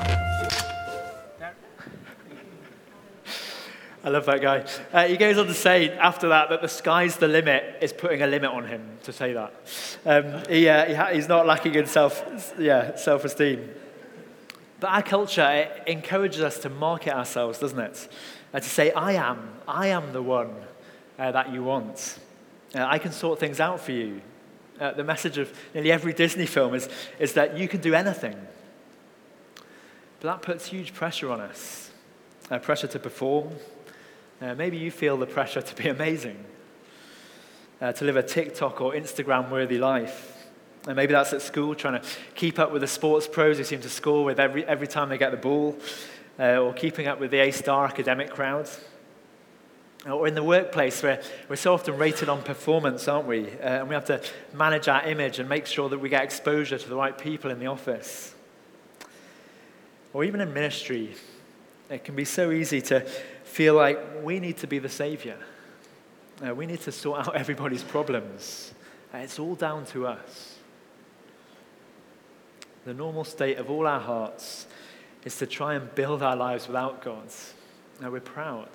I 4.04 4.10
love 4.10 4.26
that 4.28 4.40
guy. 4.40 4.66
Uh, 4.94 5.08
he 5.08 5.18
goes 5.18 5.38
on 5.40 5.48
to 5.48 5.54
say 5.54 5.90
after 5.98 6.30
that 6.30 6.50
that 6.50 6.62
the 6.62 6.68
sky's 6.68 7.18
the 7.18 7.28
limit 7.28 7.78
is 7.82 7.92
putting 7.92 8.22
a 8.22 8.28
limit 8.28 8.52
on 8.52 8.68
him 8.68 9.00
to 9.02 9.12
say 9.12 9.34
that. 9.34 9.54
Um, 10.06 10.44
he, 10.48 10.70
uh, 10.70 10.86
he 10.86 10.94
ha- 10.94 11.10
he's 11.12 11.28
not 11.28 11.48
lacking 11.48 11.74
in 11.74 11.88
self, 11.88 12.54
yeah, 12.60 12.96
self-esteem. 12.96 13.68
But 14.80 14.92
our 14.92 15.02
culture 15.02 15.68
encourages 15.88 16.42
us 16.42 16.60
to 16.60 16.70
market 16.70 17.16
ourselves, 17.16 17.58
doesn't 17.58 17.80
it? 17.80 18.08
Uh, 18.54 18.60
to 18.60 18.70
say, 18.70 18.92
I 18.92 19.14
am, 19.14 19.54
I 19.68 19.88
am 19.88 20.14
the 20.14 20.22
one 20.22 20.54
uh, 21.18 21.32
that 21.32 21.52
you 21.52 21.64
want. 21.64 22.20
Uh, 22.76 22.86
I 22.86 23.00
can 23.00 23.12
sort 23.12 23.40
things 23.40 23.60
out 23.60 23.80
for 23.80 23.92
you. 23.92 24.22
Uh, 24.80 24.92
the 24.92 25.04
message 25.04 25.38
of 25.38 25.58
nearly 25.74 25.92
every 25.92 26.14
Disney 26.14 26.46
film 26.46 26.74
is, 26.74 26.90
is 27.20 27.34
that 27.34 27.58
you 27.58 27.68
can 27.68 27.82
do 27.82 27.94
anything. 27.94 28.36
But 30.20 30.28
that 30.28 30.42
puts 30.42 30.68
huge 30.68 30.94
pressure 30.94 31.32
on 31.32 31.40
us 31.40 31.86
uh, 32.52 32.60
pressure 32.60 32.88
to 32.88 33.00
perform. 33.00 33.50
Uh, 34.42 34.54
maybe 34.56 34.78
you 34.78 34.92
feel 34.92 35.18
the 35.18 35.26
pressure 35.26 35.62
to 35.62 35.76
be 35.76 35.90
amazing, 35.90 36.44
uh, 37.82 37.92
to 37.94 38.06
live 38.06 38.18
a 38.18 38.24
TikTok 38.24 38.82
or 38.82 38.94
Instagram 38.94 39.50
worthy 39.50 39.78
life. 39.78 40.48
And 40.88 40.96
maybe 40.96 41.14
that's 41.14 41.34
at 41.34 41.42
school, 41.42 41.74
trying 41.74 42.00
to 42.00 42.08
keep 42.36 42.60
up 42.60 42.72
with 42.72 42.82
the 42.82 42.88
sports 42.88 43.28
pros 43.28 43.58
who 43.58 43.64
seem 43.64 43.82
to 43.82 43.90
score 43.90 44.24
with 44.24 44.40
every, 44.40 44.66
every 44.66 44.88
time 44.88 45.10
they 45.10 45.18
get 45.18 45.32
the 45.32 45.38
ball, 45.38 45.78
uh, 46.38 46.58
or 46.58 46.74
keeping 46.74 47.08
up 47.08 47.20
with 47.20 47.32
the 47.32 47.40
A 47.40 47.52
star 47.52 47.86
academic 47.86 48.30
crowd. 48.30 48.70
Or 50.06 50.28
in 50.28 50.36
the 50.36 50.44
workplace, 50.44 51.02
where 51.02 51.22
we're 51.50 51.56
so 51.56 51.74
often 51.74 51.98
rated 51.98 52.30
on 52.30 52.44
performance, 52.44 53.08
aren't 53.08 53.28
we? 53.28 53.50
Uh, 53.50 53.82
and 53.82 53.90
we 53.90 53.96
have 53.96 54.06
to 54.06 54.22
manage 54.54 54.88
our 54.88 55.04
image 55.04 55.40
and 55.40 55.50
make 55.50 55.66
sure 55.66 55.90
that 55.90 55.98
we 55.98 56.10
get 56.10 56.24
exposure 56.24 56.78
to 56.78 56.90
the 56.90 56.96
right 56.96 57.18
people 57.18 57.50
in 57.50 57.60
the 57.60 57.66
office. 57.66 58.36
Or 60.14 60.24
even 60.24 60.42
in 60.42 60.54
ministry, 60.54 61.16
it 61.90 62.04
can 62.04 62.16
be 62.16 62.26
so 62.26 62.52
easy 62.52 62.82
to 62.82 63.02
feel 63.44 63.74
like 63.74 64.00
we 64.24 64.40
need 64.40 64.58
to 64.58 64.68
be 64.68 64.78
the 64.78 64.90
savior. 64.90 65.38
Uh, 66.46 66.54
we 66.54 66.68
need 66.68 66.82
to 66.82 66.92
sort 66.92 67.28
out 67.28 67.36
everybody's 67.36 67.84
problems. 67.84 68.74
Uh, 69.14 69.20
it's 69.20 69.40
all 69.40 69.56
down 69.56 69.86
to 69.88 70.06
us. 70.06 70.58
The 72.86 72.94
normal 72.94 73.24
state 73.24 73.58
of 73.58 73.72
all 73.72 73.88
our 73.88 74.00
hearts 74.00 74.68
is 75.24 75.36
to 75.40 75.48
try 75.48 75.74
and 75.74 75.94
build 75.96 76.22
our 76.22 76.36
lives 76.36 76.68
without 76.68 77.04
God. 77.04 77.28
Now 78.00 78.12
we're 78.12 78.20
proud. 78.20 78.70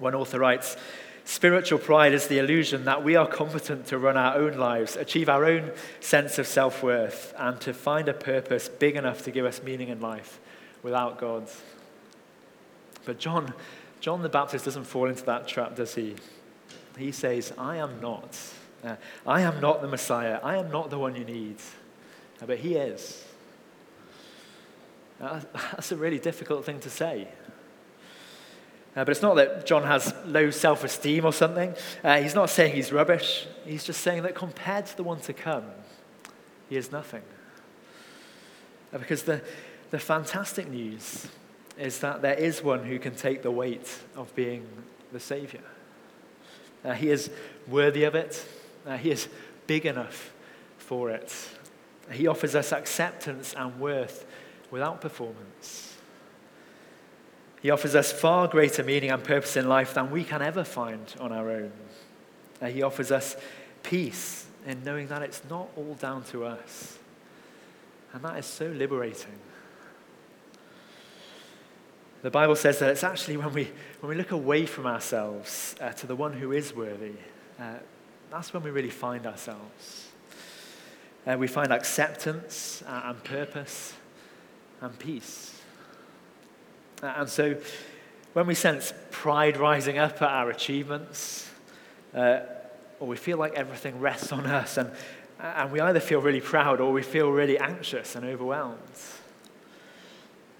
One 0.00 0.14
author 0.14 0.40
writes 0.40 0.76
Spiritual 1.24 1.78
pride 1.78 2.12
is 2.12 2.26
the 2.26 2.38
illusion 2.38 2.86
that 2.86 3.04
we 3.04 3.14
are 3.14 3.28
competent 3.28 3.86
to 3.86 3.98
run 3.98 4.16
our 4.16 4.36
own 4.36 4.54
lives, 4.54 4.96
achieve 4.96 5.28
our 5.28 5.44
own 5.44 5.70
sense 6.00 6.38
of 6.38 6.46
self 6.46 6.82
worth, 6.82 7.32
and 7.38 7.60
to 7.60 7.72
find 7.72 8.08
a 8.08 8.14
purpose 8.14 8.68
big 8.68 8.96
enough 8.96 9.22
to 9.24 9.30
give 9.30 9.44
us 9.44 9.62
meaning 9.62 9.88
in 9.88 10.00
life 10.00 10.40
without 10.82 11.20
God. 11.20 11.48
But 13.04 13.18
John, 13.18 13.54
John 14.00 14.22
the 14.22 14.28
Baptist 14.28 14.64
doesn't 14.64 14.84
fall 14.84 15.08
into 15.08 15.24
that 15.26 15.46
trap, 15.46 15.76
does 15.76 15.94
he? 15.94 16.16
He 16.98 17.12
says, 17.12 17.52
I 17.56 17.76
am 17.76 18.00
not. 18.00 18.36
Uh, 18.82 18.96
I 19.26 19.42
am 19.42 19.60
not 19.60 19.82
the 19.82 19.88
Messiah. 19.88 20.40
I 20.42 20.56
am 20.56 20.70
not 20.70 20.90
the 20.90 20.98
one 20.98 21.14
you 21.14 21.24
need. 21.24 21.56
Uh, 22.42 22.46
but 22.46 22.58
he 22.58 22.74
is. 22.74 23.24
Uh, 25.20 25.40
that's 25.72 25.92
a 25.92 25.96
really 25.96 26.18
difficult 26.18 26.64
thing 26.64 26.80
to 26.80 26.90
say. 26.90 27.28
Uh, 28.96 29.04
but 29.04 29.10
it's 29.10 29.22
not 29.22 29.36
that 29.36 29.66
John 29.66 29.84
has 29.84 30.12
low 30.26 30.50
self 30.50 30.82
esteem 30.82 31.24
or 31.24 31.32
something. 31.32 31.74
Uh, 32.02 32.20
he's 32.20 32.34
not 32.34 32.50
saying 32.50 32.74
he's 32.74 32.92
rubbish. 32.92 33.46
He's 33.64 33.84
just 33.84 34.00
saying 34.00 34.24
that 34.24 34.34
compared 34.34 34.86
to 34.86 34.96
the 34.96 35.04
one 35.04 35.20
to 35.20 35.32
come, 35.32 35.64
he 36.68 36.76
is 36.76 36.90
nothing. 36.90 37.22
Uh, 38.92 38.98
because 38.98 39.22
the, 39.22 39.42
the 39.90 39.98
fantastic 39.98 40.68
news 40.68 41.28
is 41.78 42.00
that 42.00 42.20
there 42.20 42.34
is 42.34 42.62
one 42.62 42.84
who 42.84 42.98
can 42.98 43.14
take 43.14 43.42
the 43.42 43.50
weight 43.50 43.98
of 44.16 44.34
being 44.34 44.66
the 45.12 45.20
Savior. 45.20 45.62
Uh, 46.84 46.92
he 46.92 47.10
is 47.10 47.30
worthy 47.68 48.04
of 48.04 48.14
it, 48.14 48.44
uh, 48.86 48.96
he 48.96 49.10
is 49.10 49.28
big 49.66 49.86
enough 49.86 50.32
for 50.78 51.10
it. 51.10 51.32
He 52.10 52.26
offers 52.26 52.56
us 52.56 52.72
acceptance 52.72 53.54
and 53.56 53.78
worth 53.78 54.26
without 54.70 55.00
performance. 55.00 55.89
He 57.60 57.70
offers 57.70 57.94
us 57.94 58.10
far 58.10 58.48
greater 58.48 58.82
meaning 58.82 59.10
and 59.10 59.22
purpose 59.22 59.56
in 59.56 59.68
life 59.68 59.94
than 59.94 60.10
we 60.10 60.24
can 60.24 60.40
ever 60.40 60.64
find 60.64 61.14
on 61.20 61.32
our 61.32 61.50
own. 61.50 61.72
Uh, 62.60 62.66
he 62.66 62.82
offers 62.82 63.12
us 63.12 63.36
peace 63.82 64.46
in 64.66 64.82
knowing 64.84 65.08
that 65.08 65.22
it's 65.22 65.42
not 65.48 65.68
all 65.76 65.94
down 65.94 66.24
to 66.24 66.44
us. 66.44 66.98
And 68.12 68.22
that 68.22 68.38
is 68.38 68.46
so 68.46 68.66
liberating. 68.66 69.38
The 72.22 72.30
Bible 72.30 72.56
says 72.56 72.78
that 72.80 72.90
it's 72.90 73.04
actually 73.04 73.36
when 73.36 73.52
we, 73.52 73.70
when 74.00 74.10
we 74.10 74.14
look 74.16 74.30
away 74.30 74.66
from 74.66 74.86
ourselves 74.86 75.74
uh, 75.80 75.90
to 75.92 76.06
the 76.06 76.16
one 76.16 76.34
who 76.34 76.52
is 76.52 76.74
worthy, 76.74 77.14
uh, 77.58 77.74
that's 78.30 78.52
when 78.52 78.62
we 78.62 78.70
really 78.70 78.90
find 78.90 79.26
ourselves. 79.26 80.08
Uh, 81.26 81.36
we 81.38 81.46
find 81.46 81.72
acceptance 81.72 82.82
uh, 82.86 83.02
and 83.06 83.24
purpose 83.24 83.94
and 84.80 84.98
peace. 84.98 85.59
Uh, 87.02 87.14
and 87.16 87.28
so 87.28 87.56
when 88.32 88.46
we 88.46 88.54
sense 88.54 88.92
pride 89.10 89.56
rising 89.56 89.98
up 89.98 90.22
at 90.22 90.28
our 90.28 90.50
achievements, 90.50 91.48
uh, 92.14 92.40
or 92.98 93.08
we 93.08 93.16
feel 93.16 93.38
like 93.38 93.54
everything 93.54 93.98
rests 94.00 94.32
on 94.32 94.46
us, 94.46 94.76
and, 94.76 94.90
and 95.38 95.72
we 95.72 95.80
either 95.80 96.00
feel 96.00 96.20
really 96.20 96.40
proud 96.40 96.80
or 96.80 96.92
we 96.92 97.02
feel 97.02 97.30
really 97.30 97.58
anxious 97.58 98.14
and 98.14 98.24
overwhelmed, 98.24 98.78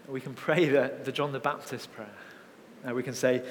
we 0.09 0.20
can 0.20 0.35
pray 0.35 0.66
the, 0.66 0.92
the 1.04 1.12
John 1.12 1.32
the 1.32 1.38
Baptist 1.38 1.92
prayer. 1.92 2.09
Uh, 2.88 2.94
we 2.94 3.02
can 3.02 3.14
say, 3.14 3.42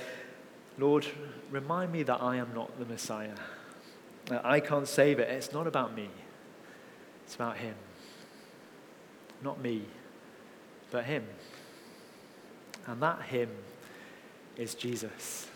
Lord, 0.77 1.05
remind 1.51 1.91
me 1.91 2.03
that 2.03 2.21
I 2.21 2.37
am 2.37 2.53
not 2.53 2.77
the 2.79 2.85
Messiah. 2.85 3.35
I 4.43 4.59
can't 4.59 4.87
save 4.87 5.19
it. 5.19 5.29
It's 5.29 5.53
not 5.53 5.67
about 5.67 5.95
me, 5.95 6.09
it's 7.25 7.35
about 7.35 7.57
Him. 7.57 7.75
Not 9.41 9.61
me, 9.61 9.83
but 10.91 11.05
Him. 11.05 11.23
And 12.89 13.03
that 13.03 13.21
Him 13.21 13.49
is 14.57 14.73
Jesus. 14.73 15.47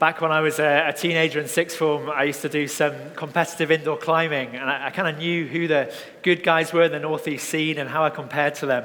Back 0.00 0.20
when 0.20 0.32
I 0.32 0.40
was 0.40 0.58
a, 0.58 0.88
a, 0.88 0.92
teenager 0.92 1.38
in 1.38 1.46
sixth 1.46 1.78
form, 1.78 2.10
I 2.10 2.24
used 2.24 2.42
to 2.42 2.48
do 2.48 2.66
some 2.66 2.92
competitive 3.14 3.70
indoor 3.70 3.96
climbing, 3.96 4.48
and 4.56 4.68
I, 4.68 4.86
I 4.86 4.90
kind 4.90 5.06
of 5.06 5.18
knew 5.18 5.46
who 5.46 5.68
the 5.68 5.94
good 6.22 6.42
guys 6.42 6.72
were 6.72 6.82
in 6.82 6.90
the 6.90 6.98
northeast 6.98 7.48
scene 7.48 7.78
and 7.78 7.88
how 7.88 8.02
I 8.02 8.10
compared 8.10 8.56
to 8.56 8.66
them. 8.66 8.84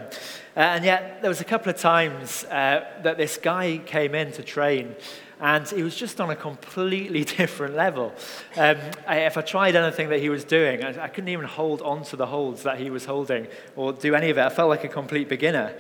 Uh, 0.56 0.60
and 0.60 0.86
yet, 0.86 1.22
there 1.22 1.30
was 1.30 1.42
a 1.42 1.46
couple 1.46 1.72
of 1.72 1.78
times 1.78 2.44
uh, 2.46 2.86
that 3.02 3.18
this 3.18 3.38
guy 3.38 3.82
came 3.84 4.14
in 4.14 4.32
to 4.34 4.44
train, 4.44 4.96
and 5.40 5.68
he 5.70 5.84
was 5.84 5.96
just 5.96 6.20
on 6.20 6.30
a 6.30 6.36
completely 6.36 7.24
different 7.38 7.76
level. 7.76 8.14
Um, 8.58 8.78
I, 9.08 9.20
if 9.20 9.38
I 9.38 9.42
tried 9.42 9.76
anything 9.76 10.10
that 10.10 10.20
he 10.20 10.30
was 10.30 10.44
doing, 10.44 10.84
I, 10.84 11.06
I, 11.06 11.08
couldn't 11.08 11.30
even 11.30 11.46
hold 11.46 11.82
on 11.82 12.04
to 12.06 12.16
the 12.16 12.26
holds 12.26 12.64
that 12.64 12.80
he 12.80 12.90
was 12.90 13.06
holding 13.06 13.48
or 13.76 13.94
do 13.94 14.16
any 14.16 14.30
of 14.30 14.38
it. 14.38 14.42
I 14.42 14.50
felt 14.50 14.70
like 14.70 14.84
a 14.84 14.90
complete 14.90 15.30
beginner. 15.30 15.74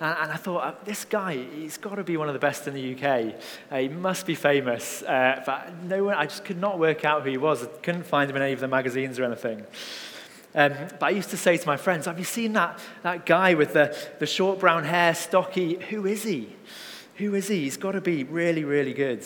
And, 0.00 0.16
and 0.22 0.32
I 0.32 0.36
thought, 0.36 0.64
uh, 0.64 0.74
this 0.84 1.04
guy, 1.04 1.36
he's 1.36 1.76
got 1.76 1.94
to 1.94 2.04
be 2.04 2.16
one 2.16 2.28
of 2.28 2.34
the 2.34 2.40
best 2.40 2.66
in 2.66 2.74
the 2.74 2.94
UK. 2.94 3.34
Uh, 3.70 3.78
he 3.78 3.88
must 3.88 4.26
be 4.26 4.34
famous. 4.34 5.02
Uh, 5.02 5.42
but 5.46 5.72
no 5.84 6.04
one, 6.04 6.14
I 6.14 6.24
just 6.24 6.44
could 6.44 6.58
not 6.58 6.78
work 6.78 7.04
out 7.04 7.22
who 7.22 7.30
he 7.30 7.36
was. 7.36 7.62
I 7.62 7.66
couldn't 7.66 8.06
find 8.06 8.28
him 8.28 8.36
in 8.36 8.42
any 8.42 8.52
of 8.52 8.60
the 8.60 8.68
magazines 8.68 9.18
or 9.18 9.24
anything. 9.24 9.64
Um, 10.56 10.72
but 11.00 11.06
I 11.06 11.10
used 11.10 11.30
to 11.30 11.36
say 11.36 11.56
to 11.56 11.66
my 11.66 11.76
friends, 11.76 12.06
Have 12.06 12.18
you 12.18 12.24
seen 12.24 12.52
that, 12.52 12.78
that 13.02 13.26
guy 13.26 13.54
with 13.54 13.72
the, 13.72 13.96
the 14.18 14.26
short 14.26 14.58
brown 14.58 14.84
hair, 14.84 15.14
stocky? 15.14 15.74
Who 15.90 16.06
is 16.06 16.22
he? 16.22 16.48
Who 17.16 17.34
is 17.34 17.48
he? 17.48 17.60
He's 17.60 17.76
got 17.76 17.92
to 17.92 18.00
be 18.00 18.24
really, 18.24 18.64
really 18.64 18.92
good. 18.92 19.24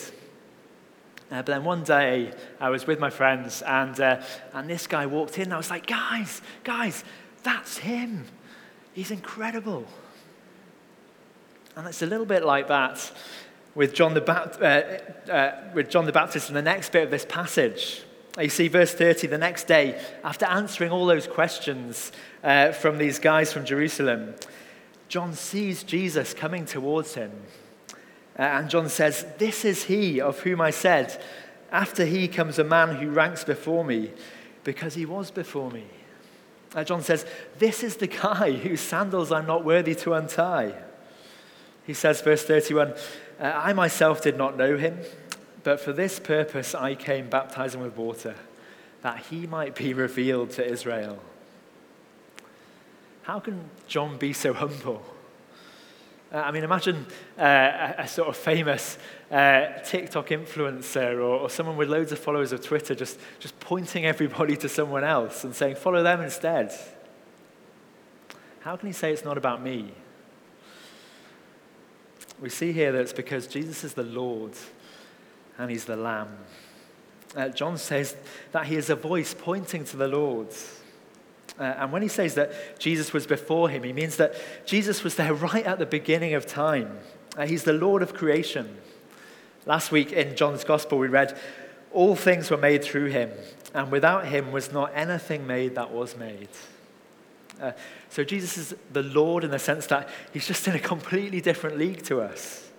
Uh, 1.30 1.36
but 1.36 1.46
then 1.46 1.64
one 1.64 1.84
day 1.84 2.32
I 2.60 2.70
was 2.70 2.86
with 2.86 2.98
my 2.98 3.10
friends 3.10 3.62
and, 3.62 3.98
uh, 4.00 4.22
and 4.54 4.68
this 4.68 4.86
guy 4.86 5.06
walked 5.06 5.36
in 5.36 5.44
and 5.44 5.54
I 5.54 5.58
was 5.58 5.70
like, 5.70 5.86
guys, 5.86 6.40
guys, 6.64 7.04
that's 7.42 7.78
him. 7.78 8.24
He's 8.94 9.10
incredible. 9.10 9.86
And 11.76 11.86
it's 11.86 12.02
a 12.02 12.06
little 12.06 12.26
bit 12.26 12.44
like 12.44 12.68
that 12.68 13.12
with 13.74 13.94
John 13.94 14.14
the, 14.14 14.24
uh, 14.28 15.30
uh, 15.30 15.60
with 15.74 15.90
John 15.90 16.06
the 16.06 16.12
Baptist 16.12 16.48
in 16.48 16.54
the 16.54 16.62
next 16.62 16.92
bit 16.92 17.04
of 17.04 17.10
this 17.10 17.26
passage. 17.26 18.02
You 18.40 18.48
see, 18.48 18.68
verse 18.68 18.94
30, 18.94 19.26
the 19.26 19.38
next 19.38 19.66
day, 19.66 20.00
after 20.24 20.46
answering 20.46 20.92
all 20.92 21.06
those 21.06 21.26
questions 21.26 22.12
uh, 22.42 22.72
from 22.72 22.98
these 22.98 23.18
guys 23.18 23.52
from 23.52 23.64
Jerusalem, 23.64 24.34
John 25.08 25.34
sees 25.34 25.82
Jesus 25.82 26.34
coming 26.34 26.64
towards 26.64 27.14
him. 27.14 27.32
Uh, 28.38 28.42
and 28.42 28.70
John 28.70 28.88
says, 28.88 29.26
This 29.38 29.64
is 29.64 29.84
he 29.84 30.20
of 30.20 30.38
whom 30.40 30.60
I 30.60 30.70
said, 30.70 31.20
After 31.72 32.04
he 32.04 32.28
comes 32.28 32.58
a 32.58 32.64
man 32.64 32.96
who 32.96 33.10
ranks 33.10 33.44
before 33.44 33.84
me, 33.84 34.12
because 34.64 34.94
he 34.94 35.06
was 35.06 35.30
before 35.30 35.70
me. 35.70 35.84
Uh, 36.74 36.84
John 36.84 37.02
says, 37.02 37.26
This 37.58 37.82
is 37.82 37.96
the 37.96 38.06
guy 38.06 38.52
whose 38.52 38.80
sandals 38.80 39.32
I'm 39.32 39.46
not 39.46 39.64
worthy 39.64 39.94
to 39.96 40.14
untie. 40.14 40.74
He 41.86 41.94
says, 41.94 42.20
verse 42.20 42.44
31, 42.44 42.90
uh, 42.90 42.94
I 43.40 43.72
myself 43.72 44.20
did 44.20 44.36
not 44.36 44.58
know 44.58 44.76
him, 44.76 44.98
but 45.64 45.80
for 45.80 45.94
this 45.94 46.20
purpose 46.20 46.74
I 46.74 46.94
came 46.94 47.30
baptizing 47.30 47.80
with 47.80 47.96
water, 47.96 48.34
that 49.00 49.24
he 49.30 49.46
might 49.46 49.74
be 49.74 49.94
revealed 49.94 50.50
to 50.50 50.70
Israel. 50.70 51.18
How 53.22 53.40
can 53.40 53.70
John 53.86 54.18
be 54.18 54.34
so 54.34 54.52
humble? 54.52 55.02
Uh, 56.32 56.38
I 56.38 56.50
mean, 56.50 56.62
imagine 56.62 57.06
uh, 57.38 57.42
a, 57.42 57.94
a, 58.02 58.08
sort 58.08 58.28
of 58.28 58.36
famous 58.36 58.98
uh, 59.30 59.66
TikTok 59.82 60.28
influencer 60.28 61.14
or, 61.14 61.22
or, 61.22 61.48
someone 61.48 61.78
with 61.78 61.88
loads 61.88 62.12
of 62.12 62.18
followers 62.18 62.52
of 62.52 62.62
Twitter 62.62 62.94
just, 62.94 63.18
just 63.38 63.58
pointing 63.60 64.04
everybody 64.04 64.54
to 64.58 64.68
someone 64.68 65.04
else 65.04 65.44
and 65.44 65.54
saying, 65.54 65.76
follow 65.76 66.02
them 66.02 66.20
instead. 66.20 66.70
How 68.60 68.76
can 68.76 68.88
he 68.88 68.92
say 68.92 69.12
it's 69.12 69.24
not 69.24 69.38
about 69.38 69.62
me? 69.62 69.90
We 72.40 72.50
see 72.50 72.72
here 72.72 72.92
that 72.92 73.00
it's 73.00 73.12
because 73.14 73.46
Jesus 73.46 73.82
is 73.82 73.94
the 73.94 74.04
Lord 74.04 74.52
and 75.56 75.70
he's 75.70 75.86
the 75.86 75.96
Lamb. 75.96 76.36
Uh, 77.34 77.48
John 77.48 77.78
says 77.78 78.16
that 78.52 78.66
he 78.66 78.76
is 78.76 78.90
a 78.90 78.96
voice 78.96 79.34
pointing 79.36 79.84
to 79.84 79.96
the 79.96 80.08
Lord. 80.08 80.48
Uh, 81.58 81.74
and 81.78 81.92
when 81.92 82.02
he 82.02 82.08
says 82.08 82.34
that 82.34 82.78
Jesus 82.78 83.12
was 83.12 83.26
before 83.26 83.68
him, 83.68 83.82
he 83.82 83.92
means 83.92 84.16
that 84.16 84.34
Jesus 84.64 85.02
was 85.02 85.16
there 85.16 85.34
right 85.34 85.66
at 85.66 85.78
the 85.78 85.86
beginning 85.86 86.34
of 86.34 86.46
time. 86.46 86.98
Uh, 87.36 87.46
he's 87.46 87.64
the 87.64 87.72
Lord 87.72 88.02
of 88.02 88.14
creation. 88.14 88.76
Last 89.66 89.90
week 89.90 90.12
in 90.12 90.36
John's 90.36 90.64
Gospel, 90.64 90.98
we 90.98 91.08
read, 91.08 91.36
All 91.92 92.14
things 92.14 92.50
were 92.50 92.56
made 92.56 92.84
through 92.84 93.06
him, 93.06 93.30
and 93.74 93.90
without 93.90 94.26
him 94.26 94.52
was 94.52 94.72
not 94.72 94.92
anything 94.94 95.46
made 95.46 95.74
that 95.74 95.90
was 95.90 96.16
made. 96.16 96.48
Uh, 97.60 97.72
so 98.08 98.22
Jesus 98.22 98.56
is 98.56 98.74
the 98.92 99.02
Lord 99.02 99.42
in 99.42 99.50
the 99.50 99.58
sense 99.58 99.86
that 99.86 100.08
he's 100.32 100.46
just 100.46 100.66
in 100.68 100.76
a 100.76 100.78
completely 100.78 101.40
different 101.40 101.76
league 101.76 102.02
to 102.04 102.20
us. 102.20 102.70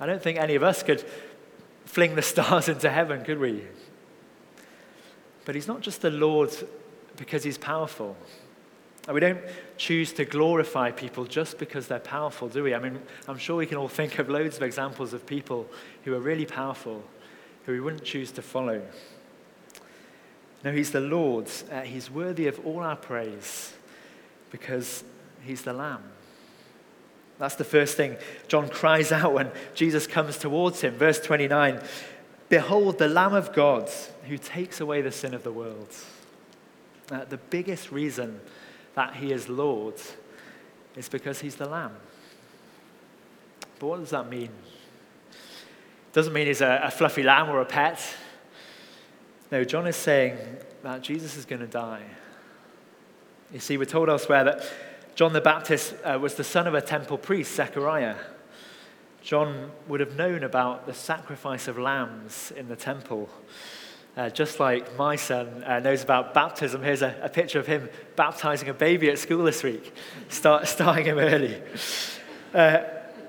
I 0.00 0.06
don't 0.06 0.22
think 0.22 0.38
any 0.38 0.54
of 0.54 0.62
us 0.62 0.82
could 0.82 1.04
fling 1.84 2.14
the 2.14 2.22
stars 2.22 2.68
into 2.68 2.90
heaven, 2.90 3.24
could 3.24 3.38
we? 3.38 3.62
But 5.44 5.54
he's 5.54 5.68
not 5.68 5.80
just 5.82 6.02
the 6.02 6.10
Lord 6.10 6.50
because 7.16 7.44
he's 7.44 7.58
powerful. 7.58 8.16
We 9.12 9.20
don't 9.20 9.40
choose 9.76 10.12
to 10.14 10.24
glorify 10.24 10.90
people 10.90 11.26
just 11.26 11.58
because 11.58 11.86
they're 11.86 12.00
powerful, 12.00 12.48
do 12.48 12.64
we? 12.64 12.74
I 12.74 12.80
mean, 12.80 13.00
I'm 13.28 13.38
sure 13.38 13.56
we 13.56 13.66
can 13.66 13.78
all 13.78 13.88
think 13.88 14.18
of 14.18 14.28
loads 14.28 14.56
of 14.56 14.62
examples 14.64 15.12
of 15.12 15.26
people 15.26 15.66
who 16.04 16.14
are 16.14 16.20
really 16.20 16.46
powerful 16.46 17.04
who 17.66 17.72
we 17.72 17.80
wouldn't 17.80 18.04
choose 18.04 18.30
to 18.32 18.42
follow. 18.42 18.80
No, 20.64 20.72
he's 20.72 20.92
the 20.92 21.00
Lord. 21.00 21.48
Uh, 21.70 21.82
he's 21.82 22.10
worthy 22.10 22.46
of 22.46 22.64
all 22.64 22.80
our 22.80 22.96
praise 22.96 23.74
because 24.50 25.04
he's 25.42 25.62
the 25.62 25.72
Lamb. 25.72 26.02
That's 27.38 27.56
the 27.56 27.64
first 27.64 27.96
thing 27.96 28.16
John 28.48 28.68
cries 28.68 29.12
out 29.12 29.34
when 29.34 29.50
Jesus 29.74 30.06
comes 30.06 30.38
towards 30.38 30.80
him. 30.80 30.94
Verse 30.94 31.20
29 31.20 31.80
Behold, 32.48 32.98
the 32.98 33.08
Lamb 33.08 33.34
of 33.34 33.52
God 33.52 33.90
who 34.28 34.38
takes 34.38 34.80
away 34.80 35.02
the 35.02 35.12
sin 35.12 35.34
of 35.34 35.42
the 35.42 35.52
world. 35.52 35.94
Uh, 37.10 37.24
the 37.24 37.36
biggest 37.36 37.92
reason 37.92 38.40
that 38.94 39.14
he 39.14 39.32
is 39.32 39.48
Lord 39.48 39.94
is 40.96 41.08
because 41.08 41.40
he's 41.40 41.54
the 41.56 41.68
Lamb. 41.68 41.92
But 43.78 43.86
what 43.86 44.00
does 44.00 44.10
that 44.10 44.28
mean? 44.28 44.50
It 45.30 46.12
doesn't 46.12 46.32
mean 46.32 46.46
he's 46.46 46.62
a, 46.62 46.80
a 46.84 46.90
fluffy 46.90 47.22
lamb 47.22 47.50
or 47.50 47.60
a 47.60 47.66
pet. 47.66 48.02
No, 49.52 49.64
John 49.64 49.86
is 49.86 49.96
saying 49.96 50.38
that 50.82 51.02
Jesus 51.02 51.36
is 51.36 51.44
going 51.44 51.60
to 51.60 51.66
die. 51.66 52.02
You 53.52 53.60
see, 53.60 53.76
we're 53.76 53.84
told 53.84 54.08
elsewhere 54.08 54.44
that 54.44 54.64
John 55.14 55.32
the 55.32 55.40
Baptist 55.40 55.94
uh, 56.04 56.18
was 56.20 56.34
the 56.34 56.44
son 56.44 56.66
of 56.66 56.74
a 56.74 56.80
temple 56.80 57.18
priest, 57.18 57.54
Zechariah. 57.54 58.16
John 59.22 59.70
would 59.88 60.00
have 60.00 60.16
known 60.16 60.42
about 60.42 60.86
the 60.86 60.94
sacrifice 60.94 61.68
of 61.68 61.78
lambs 61.78 62.52
in 62.56 62.68
the 62.68 62.76
temple. 62.76 63.28
Uh, 64.16 64.30
just 64.30 64.58
like 64.58 64.96
my 64.96 65.14
son 65.14 65.62
uh, 65.64 65.78
knows 65.78 66.02
about 66.02 66.32
baptism, 66.32 66.82
here's 66.82 67.02
a, 67.02 67.14
a, 67.20 67.28
picture 67.28 67.58
of 67.58 67.66
him 67.66 67.86
baptizing 68.16 68.66
a 68.70 68.72
baby 68.72 69.10
at 69.10 69.18
school 69.18 69.44
this 69.44 69.62
week, 69.62 69.94
start, 70.30 70.66
starting 70.76 71.04
him 71.04 71.18
early. 71.18 71.60
Uh, 72.54 72.78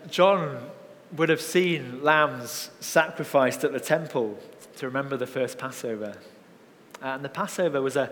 John 0.09 0.69
would 1.17 1.27
have 1.27 1.41
seen 1.41 2.01
lambs 2.03 2.71
sacrificed 2.79 3.65
at 3.65 3.73
the 3.73 3.81
temple 3.81 4.39
to 4.77 4.85
remember 4.85 5.17
the 5.17 5.27
first 5.27 5.57
Passover. 5.57 6.15
And 7.01 7.23
the 7.23 7.29
Passover 7.29 7.81
was 7.81 7.97
a, 7.97 8.09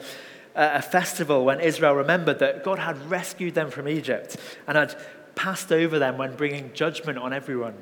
a 0.53 0.81
festival 0.81 1.45
when 1.45 1.61
Israel 1.61 1.93
remembered 1.93 2.39
that 2.39 2.63
God 2.65 2.79
had 2.79 3.09
rescued 3.09 3.55
them 3.55 3.71
from 3.71 3.87
Egypt 3.87 4.35
and 4.67 4.77
had 4.77 4.95
passed 5.35 5.71
over 5.71 5.97
them 5.97 6.17
when 6.17 6.35
bringing 6.35 6.73
judgment 6.73 7.17
on 7.17 7.31
everyone. 7.31 7.75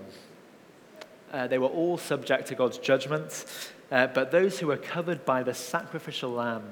Uh, 1.32 1.48
they 1.48 1.58
were 1.58 1.68
all 1.68 1.98
subject 1.98 2.48
to 2.48 2.56
God's 2.56 2.78
judgment, 2.78 3.46
uh, 3.94 4.08
but 4.08 4.32
those 4.32 4.58
who 4.58 4.66
were 4.66 4.78
covered 4.78 5.24
by 5.24 5.44
the 5.44 5.54
sacrificial 5.54 6.32
lamb, 6.32 6.64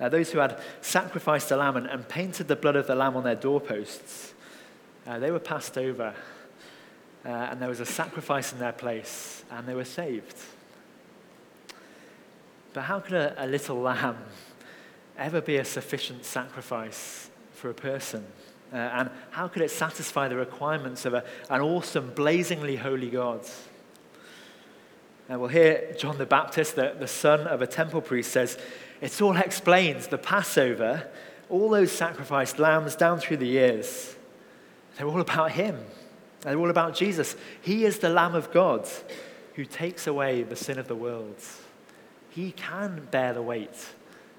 uh, 0.00 0.08
those 0.08 0.32
who 0.32 0.40
had 0.40 0.58
sacrificed 0.80 1.52
a 1.52 1.56
lamb 1.56 1.76
and, 1.76 1.86
and, 1.86 2.08
painted 2.08 2.48
the 2.48 2.56
blood 2.56 2.74
of 2.74 2.88
the 2.88 2.94
lamb 2.96 3.16
on 3.16 3.22
their 3.22 3.36
doorposts, 3.36 4.34
uh, 5.06 5.16
they 5.20 5.30
were 5.30 5.38
passed 5.38 5.78
over. 5.78 6.12
Uh, 7.24 7.28
and 7.28 7.62
there 7.62 7.68
was 7.68 7.78
a 7.78 7.86
sacrifice 7.86 8.52
in 8.52 8.58
their 8.58 8.72
place, 8.72 9.44
and 9.52 9.68
they 9.68 9.74
were 9.74 9.84
saved. 9.84 10.36
But 12.72 12.82
how 12.82 12.98
could 12.98 13.14
a, 13.14 13.44
a 13.44 13.46
little 13.46 13.76
lamb 13.76 14.16
ever 15.16 15.40
be 15.40 15.56
a 15.56 15.64
sufficient 15.64 16.24
sacrifice 16.24 17.30
for 17.52 17.70
a 17.70 17.74
person? 17.74 18.26
Uh, 18.72 18.76
and 18.76 19.10
how 19.30 19.46
could 19.46 19.62
it 19.62 19.70
satisfy 19.70 20.26
the 20.26 20.36
requirements 20.36 21.04
of 21.04 21.14
a, 21.14 21.22
an 21.48 21.60
awesome, 21.60 22.10
blazingly 22.16 22.74
holy 22.74 23.10
God? 23.10 23.46
And 25.30 25.40
we'll 25.40 25.48
hear 25.48 25.94
John 25.96 26.18
the 26.18 26.26
Baptist, 26.26 26.74
the, 26.74 26.96
the 26.98 27.06
son 27.06 27.46
of 27.46 27.62
a 27.62 27.66
temple 27.66 28.00
priest, 28.00 28.32
says, 28.32 28.58
It's 29.00 29.22
all 29.22 29.36
explained. 29.36 30.00
The 30.00 30.18
Passover, 30.18 31.06
all 31.48 31.70
those 31.70 31.92
sacrificed 31.92 32.58
lambs 32.58 32.96
down 32.96 33.20
through 33.20 33.36
the 33.36 33.46
years, 33.46 34.16
they're 34.96 35.06
all 35.06 35.20
about 35.20 35.52
him. 35.52 35.78
They're 36.40 36.58
all 36.58 36.68
about 36.68 36.96
Jesus. 36.96 37.36
He 37.62 37.84
is 37.84 38.00
the 38.00 38.08
Lamb 38.08 38.34
of 38.34 38.50
God 38.50 38.88
who 39.54 39.64
takes 39.64 40.08
away 40.08 40.42
the 40.42 40.56
sin 40.56 40.80
of 40.80 40.88
the 40.88 40.96
world. 40.96 41.36
He 42.30 42.50
can 42.50 43.06
bear 43.12 43.32
the 43.32 43.40
weight 43.40 43.86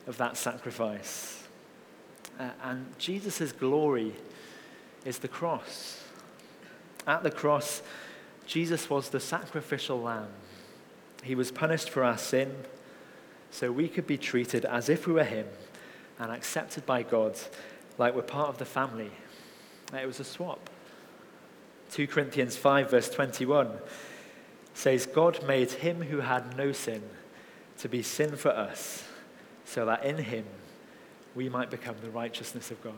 of 0.07 0.17
that 0.17 0.35
sacrifice. 0.35 1.41
Uh, 2.37 2.49
and 2.63 2.85
Jesus' 2.97 3.53
glory 3.53 4.13
is 5.05 5.19
the 5.19 5.29
cross. 5.29 6.03
At 7.07 7.23
the 7.23 7.31
cross, 7.31 7.81
Jesus 8.45 8.89
was 8.89 9.07
the 9.07 9.21
sacrificial 9.21 10.01
lamb 10.01 10.27
he 11.21 11.35
was 11.35 11.51
punished 11.51 11.89
for 11.89 12.03
our 12.03 12.17
sin 12.17 12.55
so 13.51 13.71
we 13.71 13.87
could 13.87 14.07
be 14.07 14.17
treated 14.17 14.65
as 14.65 14.89
if 14.89 15.05
we 15.05 15.13
were 15.13 15.23
Him 15.23 15.45
and 16.19 16.31
accepted 16.31 16.85
by 16.85 17.03
God 17.03 17.37
like 17.97 18.15
we're 18.15 18.21
part 18.21 18.49
of 18.49 18.57
the 18.57 18.65
family. 18.65 19.11
It 19.93 20.05
was 20.05 20.19
a 20.19 20.23
swap. 20.23 20.69
2 21.91 22.07
Corinthians 22.07 22.55
5, 22.55 22.89
verse 22.89 23.09
21 23.09 23.69
says, 24.73 25.05
God 25.05 25.45
made 25.45 25.71
him 25.71 26.01
who 26.01 26.21
had 26.21 26.55
no 26.57 26.71
sin 26.71 27.03
to 27.79 27.89
be 27.89 28.01
sin 28.01 28.37
for 28.37 28.51
us, 28.51 29.03
so 29.65 29.85
that 29.85 30.05
in 30.05 30.17
him 30.17 30.45
we 31.35 31.49
might 31.49 31.69
become 31.69 31.95
the 32.01 32.09
righteousness 32.09 32.71
of 32.71 32.81
God. 32.81 32.93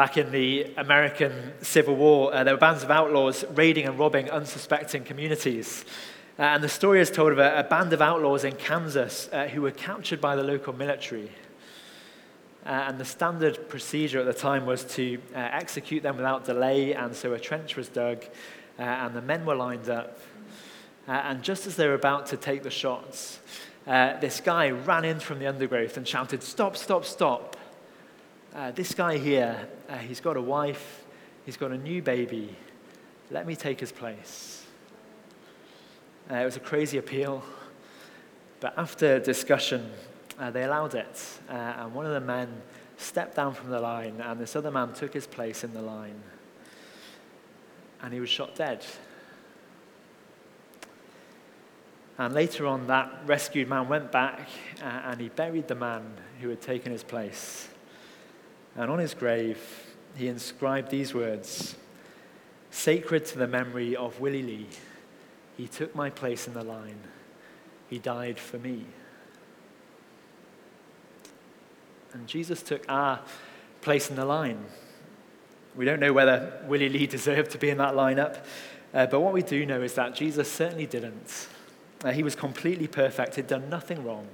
Back 0.00 0.16
in 0.16 0.32
the 0.32 0.64
American 0.78 1.52
Civil 1.60 1.94
War, 1.94 2.32
uh, 2.32 2.42
there 2.42 2.54
were 2.54 2.58
bands 2.58 2.82
of 2.82 2.90
outlaws 2.90 3.44
raiding 3.50 3.86
and 3.86 3.98
robbing 3.98 4.30
unsuspecting 4.30 5.04
communities. 5.04 5.84
Uh, 6.38 6.44
and 6.44 6.64
the 6.64 6.70
story 6.70 7.02
is 7.02 7.10
told 7.10 7.32
of 7.32 7.38
a, 7.38 7.58
a 7.58 7.64
band 7.64 7.92
of 7.92 8.00
outlaws 8.00 8.44
in 8.44 8.54
Kansas 8.56 9.28
uh, 9.30 9.46
who 9.48 9.60
were 9.60 9.70
captured 9.70 10.18
by 10.18 10.36
the 10.36 10.42
local 10.42 10.72
military. 10.72 11.30
Uh, 12.64 12.70
and 12.70 12.98
the 12.98 13.04
standard 13.04 13.68
procedure 13.68 14.18
at 14.18 14.24
the 14.24 14.32
time 14.32 14.64
was 14.64 14.84
to 14.84 15.18
uh, 15.34 15.38
execute 15.38 16.02
them 16.02 16.16
without 16.16 16.46
delay, 16.46 16.94
and 16.94 17.14
so 17.14 17.34
a 17.34 17.38
trench 17.38 17.76
was 17.76 17.90
dug, 17.90 18.24
uh, 18.78 18.82
and 18.82 19.14
the 19.14 19.20
men 19.20 19.44
were 19.44 19.54
lined 19.54 19.90
up. 19.90 20.18
and 21.08 21.42
just 21.42 21.66
as 21.66 21.76
they 21.76 21.86
were 21.86 21.92
about 21.92 22.24
to 22.24 22.38
take 22.38 22.62
the 22.62 22.70
shots, 22.70 23.40
this 23.84 24.40
guy 24.40 24.70
ran 24.70 25.04
in 25.04 25.20
from 25.20 25.40
the 25.40 25.46
undergrowth 25.46 25.98
and 25.98 26.08
shouted, 26.08 26.42
Stop, 26.42 26.74
stop, 26.74 27.04
stop. 27.04 27.58
Uh, 28.52 28.72
this 28.72 28.94
guy 28.94 29.16
here, 29.16 29.68
uh, 29.88 29.96
he's 29.98 30.20
got 30.20 30.36
a 30.36 30.42
wife, 30.42 31.04
he's 31.46 31.56
got 31.56 31.70
a 31.70 31.78
new 31.78 32.02
baby. 32.02 32.56
Let 33.30 33.46
me 33.46 33.54
take 33.54 33.78
his 33.78 33.92
place. 33.92 34.66
Uh, 36.28 36.34
it 36.34 36.44
was 36.44 36.56
a 36.56 36.60
crazy 36.60 36.98
appeal, 36.98 37.44
but 38.58 38.76
after 38.76 39.20
discussion, 39.20 39.88
uh, 40.36 40.50
they 40.50 40.64
allowed 40.64 40.96
it. 40.96 41.38
Uh, 41.48 41.52
and 41.52 41.94
one 41.94 42.06
of 42.06 42.12
the 42.12 42.20
men 42.20 42.48
stepped 42.96 43.36
down 43.36 43.54
from 43.54 43.70
the 43.70 43.78
line, 43.78 44.20
and 44.20 44.40
this 44.40 44.56
other 44.56 44.72
man 44.72 44.92
took 44.94 45.14
his 45.14 45.28
place 45.28 45.62
in 45.62 45.72
the 45.72 45.82
line. 45.82 46.20
And 48.02 48.12
he 48.12 48.18
was 48.18 48.30
shot 48.30 48.56
dead. 48.56 48.84
And 52.18 52.34
later 52.34 52.66
on, 52.66 52.88
that 52.88 53.12
rescued 53.26 53.68
man 53.68 53.88
went 53.88 54.10
back 54.10 54.40
uh, 54.82 54.84
and 54.84 55.20
he 55.20 55.28
buried 55.28 55.68
the 55.68 55.74
man 55.74 56.02
who 56.40 56.48
had 56.48 56.60
taken 56.60 56.90
his 56.90 57.04
place. 57.04 57.68
And 58.80 58.90
on 58.90 58.98
his 58.98 59.12
grave, 59.12 59.58
he 60.16 60.26
inscribed 60.26 60.90
these 60.90 61.12
words 61.12 61.76
Sacred 62.70 63.26
to 63.26 63.38
the 63.38 63.46
memory 63.46 63.94
of 63.94 64.20
Willie 64.20 64.42
Lee, 64.42 64.68
he 65.58 65.68
took 65.68 65.94
my 65.94 66.08
place 66.08 66.46
in 66.46 66.54
the 66.54 66.64
line. 66.64 66.96
He 67.90 67.98
died 67.98 68.38
for 68.38 68.56
me. 68.58 68.86
And 72.14 72.26
Jesus 72.26 72.62
took 72.62 72.82
our 72.88 73.20
place 73.82 74.08
in 74.08 74.16
the 74.16 74.24
line. 74.24 74.64
We 75.76 75.84
don't 75.84 76.00
know 76.00 76.14
whether 76.14 76.62
Willie 76.66 76.88
Lee 76.88 77.06
deserved 77.06 77.50
to 77.50 77.58
be 77.58 77.68
in 77.68 77.76
that 77.76 77.92
lineup, 77.92 78.38
uh, 78.94 79.04
but 79.06 79.20
what 79.20 79.34
we 79.34 79.42
do 79.42 79.66
know 79.66 79.82
is 79.82 79.92
that 79.94 80.14
Jesus 80.14 80.50
certainly 80.50 80.86
didn't. 80.86 81.48
Uh, 82.02 82.12
he 82.12 82.22
was 82.22 82.34
completely 82.34 82.86
perfect, 82.86 83.34
he'd 83.34 83.46
done 83.46 83.68
nothing 83.68 84.02
wrong. 84.04 84.26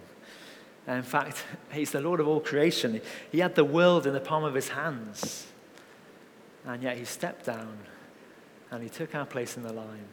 In 0.87 1.03
fact, 1.03 1.45
he's 1.73 1.91
the 1.91 2.01
Lord 2.01 2.21
of 2.21 2.29
all 2.29 2.41
creation. 2.41 3.01
He 3.33 3.41
had 3.41 3.55
the 3.55 3.65
world 3.65 4.07
in 4.07 4.13
the 4.13 4.21
palm 4.21 4.45
of 4.45 4.55
his 4.55 4.69
hands. 4.69 5.47
And 6.65 6.83
yet 6.83 6.97
he 6.97 7.05
stepped 7.05 7.47
down 7.47 7.79
and 8.71 8.83
he 8.83 8.89
took 8.89 9.15
our 9.15 9.27
place 9.27 9.57
in 9.57 9.63
the 9.63 9.73
line. 9.73 10.09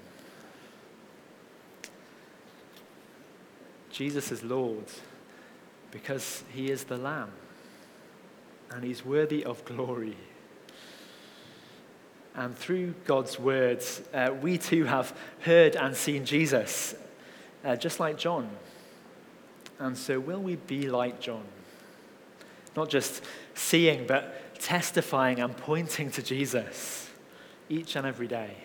Jesus 3.92 4.32
is 4.32 4.44
Lord 4.44 4.86
because 5.92 6.44
he 6.52 6.72
is 6.72 6.84
the 6.86 6.98
Lamb 6.98 7.32
and 8.72 8.84
he's 8.84 9.06
worthy 9.06 9.44
of 9.44 9.64
glory. 9.66 10.18
And 12.36 12.58
through 12.58 12.96
God's 13.06 13.40
words, 13.40 14.02
uh, 14.14 14.34
we 14.42 14.58
too 14.58 14.86
have 14.86 15.16
heard 15.42 15.76
and 15.76 15.96
seen 15.96 16.26
Jesus, 16.26 16.96
uh, 17.64 17.76
just 17.76 18.00
like 18.00 18.18
John. 18.18 18.50
And 19.80 19.98
so, 19.98 20.20
will 20.20 20.42
we 20.42 20.56
be 20.56 20.90
like 20.90 21.20
John? 21.20 21.44
Not 22.76 22.90
just 22.90 23.24
seeing, 23.54 24.08
but 24.08 24.60
testifying 24.60 25.40
and 25.40 25.56
pointing 25.56 26.10
to 26.12 26.24
Jesus 26.24 27.10
each 27.70 27.96
and 27.96 28.06
every 28.06 28.28
day. 28.28 28.56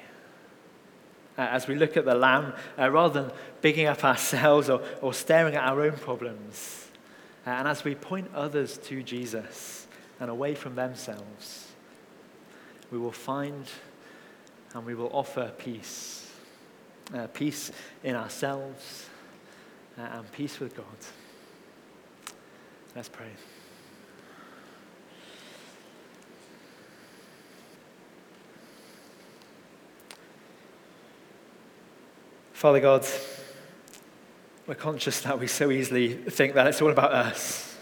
Uh, 1.36 1.42
as 1.42 1.68
we 1.68 1.74
look 1.74 1.96
at 1.96 2.04
the 2.04 2.14
Lamb, 2.14 2.52
uh, 2.78 2.90
rather 2.90 3.22
than 3.22 3.32
bigging 3.60 3.86
up 3.86 4.04
ourselves 4.04 4.68
or, 4.68 4.82
or 5.00 5.12
staring 5.12 5.54
at 5.54 5.64
our 5.64 5.80
own 5.82 5.92
problems, 5.92 6.88
uh, 7.46 7.50
and 7.50 7.68
as 7.68 7.84
we 7.84 7.94
point 7.94 8.28
others 8.34 8.78
to 8.78 9.02
Jesus 9.02 9.86
and 10.20 10.30
away 10.30 10.54
from 10.54 10.74
themselves, 10.74 11.68
we 12.90 12.98
will 12.98 13.12
find 13.12 13.66
and 14.74 14.84
we 14.84 14.94
will 14.94 15.10
offer 15.12 15.52
peace. 15.58 16.30
Uh, 17.14 17.26
peace 17.28 17.72
in 18.04 18.14
ourselves 18.14 19.07
Uh, 19.98 20.18
and 20.18 20.30
peace 20.30 20.60
with 20.60 20.76
God. 20.76 20.84
Let's 22.94 23.08
pray. 23.08 23.26
Father 32.52 32.80
God, 32.80 33.04
we're 34.68 34.74
conscious 34.74 35.20
that 35.22 35.38
we 35.38 35.46
so 35.48 35.70
easily 35.70 36.14
think 36.14 36.54
that 36.54 36.66
it's 36.68 36.80
all 36.80 36.90
about 36.90 37.12
us. 37.12 37.76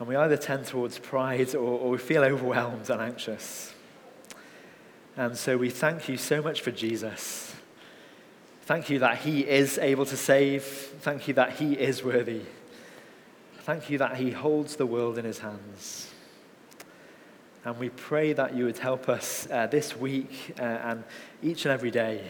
And 0.00 0.08
we 0.08 0.16
either 0.16 0.36
tend 0.36 0.66
towards 0.66 0.98
pride 0.98 1.54
or, 1.54 1.58
or 1.58 1.90
we 1.90 1.98
feel 1.98 2.22
overwhelmed 2.24 2.88
and 2.90 3.00
anxious. 3.00 3.74
And 5.16 5.36
so 5.36 5.56
we 5.56 5.70
thank 5.70 6.08
you 6.08 6.16
so 6.16 6.42
much 6.42 6.60
for 6.60 6.70
Jesus. 6.70 7.49
Thank 8.70 8.88
you 8.88 9.00
that 9.00 9.18
he 9.18 9.40
is 9.40 9.78
able 9.78 10.06
to 10.06 10.16
save. 10.16 10.62
Thank 10.62 11.26
you 11.26 11.34
that 11.34 11.54
he 11.54 11.72
is 11.72 12.04
worthy. 12.04 12.42
Thank 13.62 13.90
you 13.90 13.98
that 13.98 14.14
he 14.14 14.30
holds 14.30 14.76
the 14.76 14.86
world 14.86 15.18
in 15.18 15.24
his 15.24 15.40
hands. 15.40 16.08
And 17.64 17.76
we 17.80 17.88
pray 17.88 18.32
that 18.32 18.54
you 18.54 18.66
would 18.66 18.78
help 18.78 19.08
us 19.08 19.48
uh, 19.50 19.66
this 19.66 19.96
week 19.96 20.54
uh, 20.56 20.62
and 20.62 21.02
each 21.42 21.64
and 21.64 21.72
every 21.72 21.90
day 21.90 22.24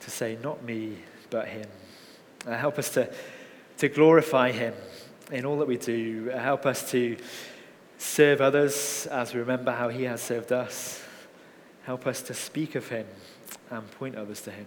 to 0.00 0.10
say, 0.10 0.36
not 0.42 0.62
me, 0.64 0.98
but 1.30 1.48
him. 1.48 1.68
Uh, 2.46 2.54
help 2.58 2.78
us 2.78 2.90
to, 2.90 3.10
to 3.78 3.88
glorify 3.88 4.50
him 4.50 4.74
in 5.30 5.46
all 5.46 5.56
that 5.60 5.66
we 5.66 5.78
do. 5.78 6.26
Help 6.26 6.66
us 6.66 6.90
to 6.90 7.16
serve 7.96 8.42
others 8.42 9.06
as 9.06 9.32
we 9.32 9.40
remember 9.40 9.72
how 9.72 9.88
he 9.88 10.02
has 10.02 10.20
served 10.20 10.52
us. 10.52 11.02
Help 11.84 12.06
us 12.06 12.20
to 12.20 12.34
speak 12.34 12.74
of 12.74 12.86
him 12.88 13.06
and 13.70 13.90
point 13.92 14.14
others 14.14 14.42
to 14.42 14.50
him. 14.50 14.66